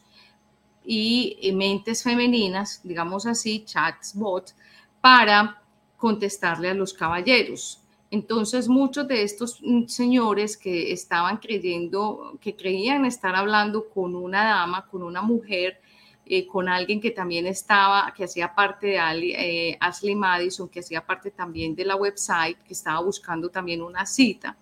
y 0.84 1.50
mentes 1.52 2.02
femeninas, 2.02 2.80
digamos 2.82 3.26
así, 3.26 3.64
chats, 3.66 4.14
bots, 4.14 4.56
para 5.02 5.60
contestarle 5.98 6.70
a 6.70 6.74
los 6.74 6.94
caballeros. 6.94 7.82
Entonces 8.10 8.68
muchos 8.68 9.06
de 9.06 9.22
estos 9.22 9.60
señores 9.86 10.56
que 10.56 10.92
estaban 10.92 11.36
creyendo, 11.36 12.38
que 12.40 12.56
creían 12.56 13.04
estar 13.04 13.34
hablando 13.34 13.90
con 13.90 14.14
una 14.14 14.44
dama, 14.44 14.86
con 14.86 15.02
una 15.02 15.20
mujer, 15.20 15.78
eh, 16.24 16.46
con 16.46 16.68
alguien 16.68 17.00
que 17.00 17.10
también 17.10 17.46
estaba, 17.46 18.12
que 18.16 18.24
hacía 18.24 18.54
parte 18.54 18.86
de 18.86 18.96
eh, 18.96 19.76
Ashley 19.80 20.14
Madison, 20.14 20.68
que 20.68 20.80
hacía 20.80 21.04
parte 21.04 21.30
también 21.30 21.74
de 21.74 21.84
la 21.84 21.96
website, 21.96 22.58
que 22.62 22.72
estaba 22.72 23.00
buscando 23.00 23.50
también 23.50 23.82
una 23.82 24.06
cita. 24.06 24.56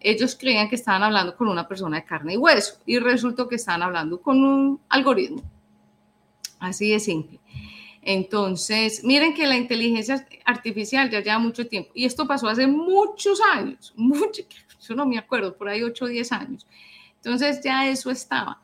Ellos 0.00 0.34
creían 0.34 0.68
que 0.68 0.74
estaban 0.74 1.04
hablando 1.04 1.36
con 1.36 1.46
una 1.46 1.68
persona 1.68 1.98
de 1.98 2.04
carne 2.04 2.34
y 2.34 2.36
hueso 2.36 2.78
y 2.84 2.98
resultó 2.98 3.46
que 3.46 3.54
estaban 3.54 3.82
hablando 3.82 4.20
con 4.20 4.44
un 4.44 4.80
algoritmo. 4.88 5.42
Así 6.58 6.90
de 6.90 6.98
simple. 6.98 7.40
Entonces, 8.04 9.04
miren 9.04 9.32
que 9.32 9.46
la 9.46 9.56
inteligencia 9.56 10.26
artificial 10.44 11.08
ya 11.08 11.20
lleva 11.20 11.38
mucho 11.38 11.68
tiempo. 11.68 11.92
Y 11.94 12.04
esto 12.04 12.26
pasó 12.26 12.48
hace 12.48 12.66
muchos 12.66 13.40
años, 13.40 13.94
mucho, 13.96 14.42
yo 14.80 14.94
no 14.96 15.06
me 15.06 15.18
acuerdo, 15.18 15.56
por 15.56 15.68
ahí 15.68 15.82
8 15.84 16.04
o 16.04 16.08
10 16.08 16.32
años. 16.32 16.66
Entonces 17.16 17.60
ya 17.62 17.88
eso 17.88 18.10
estaba, 18.10 18.60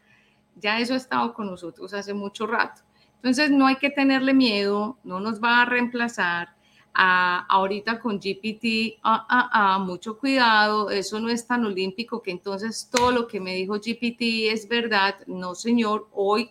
ya 0.56 0.80
eso 0.80 0.94
ha 0.94 0.96
estado 0.96 1.32
con 1.32 1.46
nosotros 1.46 1.94
hace 1.94 2.12
mucho 2.12 2.48
rato. 2.48 2.82
Entonces 3.14 3.50
no 3.52 3.68
hay 3.68 3.76
que 3.76 3.90
tenerle 3.90 4.34
miedo, 4.34 4.98
no 5.04 5.20
nos 5.20 5.40
va 5.40 5.62
a 5.62 5.64
reemplazar. 5.64 6.56
A, 7.00 7.46
ahorita 7.48 8.00
con 8.00 8.18
GPT, 8.18 8.98
ah, 9.04 9.24
ah, 9.28 9.50
ah, 9.52 9.78
mucho 9.78 10.18
cuidado, 10.18 10.90
eso 10.90 11.20
no 11.20 11.28
es 11.28 11.46
tan 11.46 11.64
olímpico 11.64 12.20
que 12.22 12.32
entonces 12.32 12.90
todo 12.90 13.12
lo 13.12 13.28
que 13.28 13.38
me 13.38 13.54
dijo 13.54 13.74
GPT 13.74 14.50
es 14.50 14.66
verdad. 14.66 15.14
No, 15.28 15.54
señor, 15.54 16.08
hoy, 16.12 16.50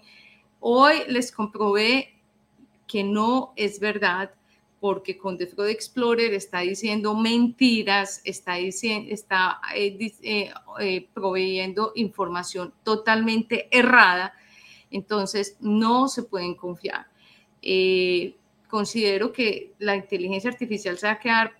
hoy 0.62 1.00
les 1.10 1.34
comprobé 1.34 2.17
que 2.88 3.04
no 3.04 3.54
es 3.56 3.80
verdad 3.80 4.32
porque 4.80 5.18
con 5.18 5.38
The 5.38 5.48
Fraud 5.48 5.70
Explorer 5.70 6.34
está 6.34 6.60
diciendo 6.60 7.16
mentiras, 7.16 8.22
está, 8.24 8.56
diciendo, 8.56 9.10
está 9.12 9.60
eh, 9.76 9.98
eh, 10.22 10.54
eh, 10.80 11.08
proveyendo 11.14 11.92
información 11.96 12.74
totalmente 12.84 13.68
errada, 13.72 14.34
entonces 14.92 15.58
no 15.60 16.08
se 16.08 16.24
pueden 16.24 16.56
confiar. 16.56 17.08
considero 18.70 19.32
que 19.34 19.74
la 19.80 19.96
inteligencia 19.96 20.50
artificial 20.50 20.98
se 20.98 21.08
va 21.08 21.14
a 21.14 21.20
quedar 21.20 21.54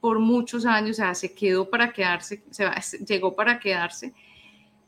por 0.00 0.18
muchos 0.18 0.64
años, 0.66 1.00
o 1.00 1.14
se 1.14 1.34
quedó 1.34 1.68
para 1.68 1.92
quedarse, 1.92 2.42
se 2.50 2.98
llegó 3.04 3.34
para 3.34 3.58
quedarse 3.58 4.12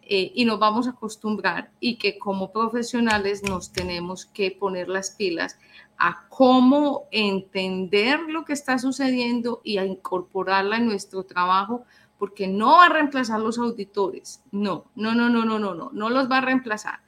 y 0.02 0.44
nos 0.44 0.58
vamos 0.58 0.86
a 0.86 0.90
acostumbrar 0.90 1.70
y 1.78 1.96
que 1.96 2.18
como 2.18 2.52
profesionales 2.52 3.42
nos 3.42 3.72
tenemos 3.72 4.26
que 4.26 4.50
poner 4.50 4.88
las 4.88 5.10
pilas 5.10 5.56
a 6.00 6.26
cómo 6.28 7.08
entender 7.12 8.20
lo 8.20 8.44
que 8.44 8.54
está 8.54 8.78
sucediendo 8.78 9.60
y 9.62 9.76
a 9.76 9.84
incorporarla 9.84 10.78
en 10.78 10.86
nuestro 10.86 11.24
trabajo, 11.24 11.84
porque 12.18 12.48
no 12.48 12.78
va 12.78 12.86
a 12.86 12.88
reemplazar 12.88 13.38
los 13.38 13.58
auditores, 13.58 14.42
no, 14.50 14.86
no, 14.94 15.14
no, 15.14 15.28
no, 15.28 15.44
no, 15.44 15.58
no, 15.58 15.74
no, 15.74 15.90
no 15.92 16.10
los 16.10 16.30
va 16.30 16.38
a 16.38 16.42
reemplazar, 16.42 17.00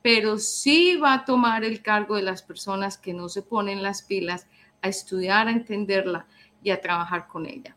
pero 0.00 0.38
sí 0.38 0.96
va 0.96 1.12
a 1.12 1.24
tomar 1.24 1.62
el 1.62 1.82
cargo 1.82 2.16
de 2.16 2.22
las 2.22 2.42
personas 2.42 2.96
que 2.96 3.12
no 3.12 3.28
se 3.28 3.42
ponen 3.42 3.82
las 3.82 4.02
pilas 4.02 4.46
a 4.80 4.88
estudiar, 4.88 5.48
a 5.48 5.52
entenderla 5.52 6.26
y 6.62 6.70
a 6.70 6.80
trabajar 6.80 7.28
con 7.28 7.46
ella. 7.46 7.76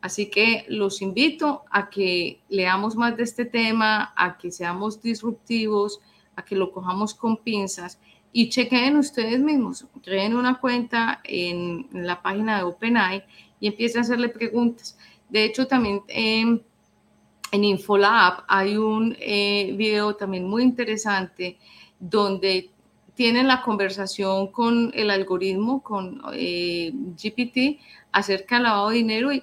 Así 0.00 0.30
que 0.30 0.64
los 0.68 1.02
invito 1.02 1.64
a 1.70 1.90
que 1.90 2.40
leamos 2.48 2.94
más 2.94 3.16
de 3.16 3.24
este 3.24 3.44
tema, 3.44 4.12
a 4.16 4.38
que 4.38 4.52
seamos 4.52 5.02
disruptivos, 5.02 6.00
a 6.36 6.44
que 6.44 6.54
lo 6.54 6.70
cojamos 6.70 7.14
con 7.14 7.36
pinzas 7.36 7.98
y 8.32 8.48
chequen 8.48 8.96
ustedes 8.96 9.40
mismos, 9.40 9.86
creen 10.02 10.36
una 10.36 10.60
cuenta 10.60 11.20
en, 11.24 11.88
la 11.92 12.22
página 12.22 12.58
de 12.58 12.64
OpenAI 12.64 13.24
y 13.58 13.66
empiecen 13.66 13.98
a 13.98 14.02
hacerle 14.02 14.28
preguntas. 14.28 14.96
De 15.28 15.44
hecho, 15.44 15.66
también 15.66 16.02
en 16.08 16.62
Infolab 17.50 18.44
hay 18.46 18.76
un 18.76 19.16
eh, 19.18 19.74
video 19.76 20.14
también 20.14 20.46
muy 20.46 20.62
interesante 20.62 21.58
donde 21.98 22.70
tienen 23.14 23.48
la 23.48 23.62
conversación 23.62 24.52
con 24.52 24.92
el 24.94 25.10
algoritmo, 25.10 25.82
con 25.82 26.22
eh, 26.34 26.92
GPT, 26.92 27.80
acerca 28.12 28.56
del 28.56 28.62
lavado 28.64 28.90
de 28.90 28.96
dinero 28.96 29.32
y 29.32 29.42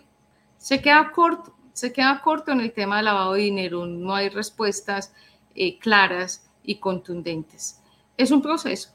se 0.66 0.82
queda 0.82 1.12
corto, 1.12 1.54
se 1.74 1.94
queda 1.94 2.22
corto 2.24 2.52
en 2.52 2.60
el 2.60 2.74
tema 2.74 2.96
del 2.96 3.06
lavado 3.06 3.34
de 3.34 3.42
dinero, 3.42 3.86
no 3.86 4.16
hay 4.16 4.30
respuestas 4.30 5.14
eh, 5.54 5.78
claras 5.78 6.50
y 6.64 6.78
contundentes. 6.78 7.84
Es 8.18 8.32
un 8.32 8.42
proceso, 8.42 8.90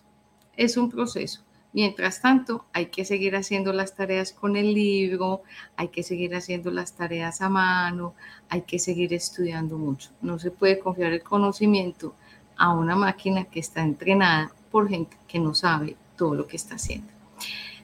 es 0.56 0.76
un 0.76 0.90
proceso. 0.90 1.42
Mientras 1.72 2.20
tanto, 2.20 2.64
hay 2.72 2.86
que 2.86 3.04
seguir 3.04 3.36
haciendo 3.36 3.72
las 3.72 3.94
tareas 3.94 4.32
con 4.32 4.56
el 4.56 4.74
libro, 4.74 5.44
hay 5.76 5.90
que 5.90 6.02
seguir 6.02 6.34
haciendo 6.34 6.72
las 6.72 6.96
tareas 6.96 7.40
a 7.40 7.48
mano, 7.48 8.14
hay 8.48 8.62
que 8.62 8.80
seguir 8.80 9.14
estudiando 9.14 9.78
mucho. 9.78 10.10
No 10.22 10.40
se 10.40 10.50
puede 10.50 10.80
confiar 10.80 11.12
el 11.12 11.22
conocimiento 11.22 12.16
a 12.56 12.74
una 12.74 12.96
máquina 12.96 13.44
que 13.44 13.60
está 13.60 13.82
entrenada 13.82 14.50
por 14.72 14.88
gente 14.88 15.16
que 15.28 15.38
no 15.38 15.54
sabe 15.54 15.96
todo 16.16 16.34
lo 16.34 16.48
que 16.48 16.56
está 16.56 16.74
haciendo. 16.74 17.12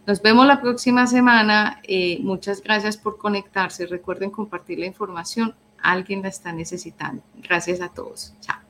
Nos 0.06 0.22
vemos 0.22 0.46
la 0.46 0.60
próxima 0.60 1.06
semana. 1.06 1.80
Eh, 1.82 2.18
muchas 2.22 2.62
gracias 2.62 2.96
por 2.96 3.18
conectarse. 3.18 3.86
Recuerden 3.86 4.30
compartir 4.30 4.78
la 4.78 4.86
información. 4.86 5.54
Alguien 5.82 6.22
la 6.22 6.28
está 6.28 6.52
necesitando. 6.52 7.22
Gracias 7.42 7.80
a 7.80 7.88
todos. 7.88 8.32
Chao. 8.40 8.65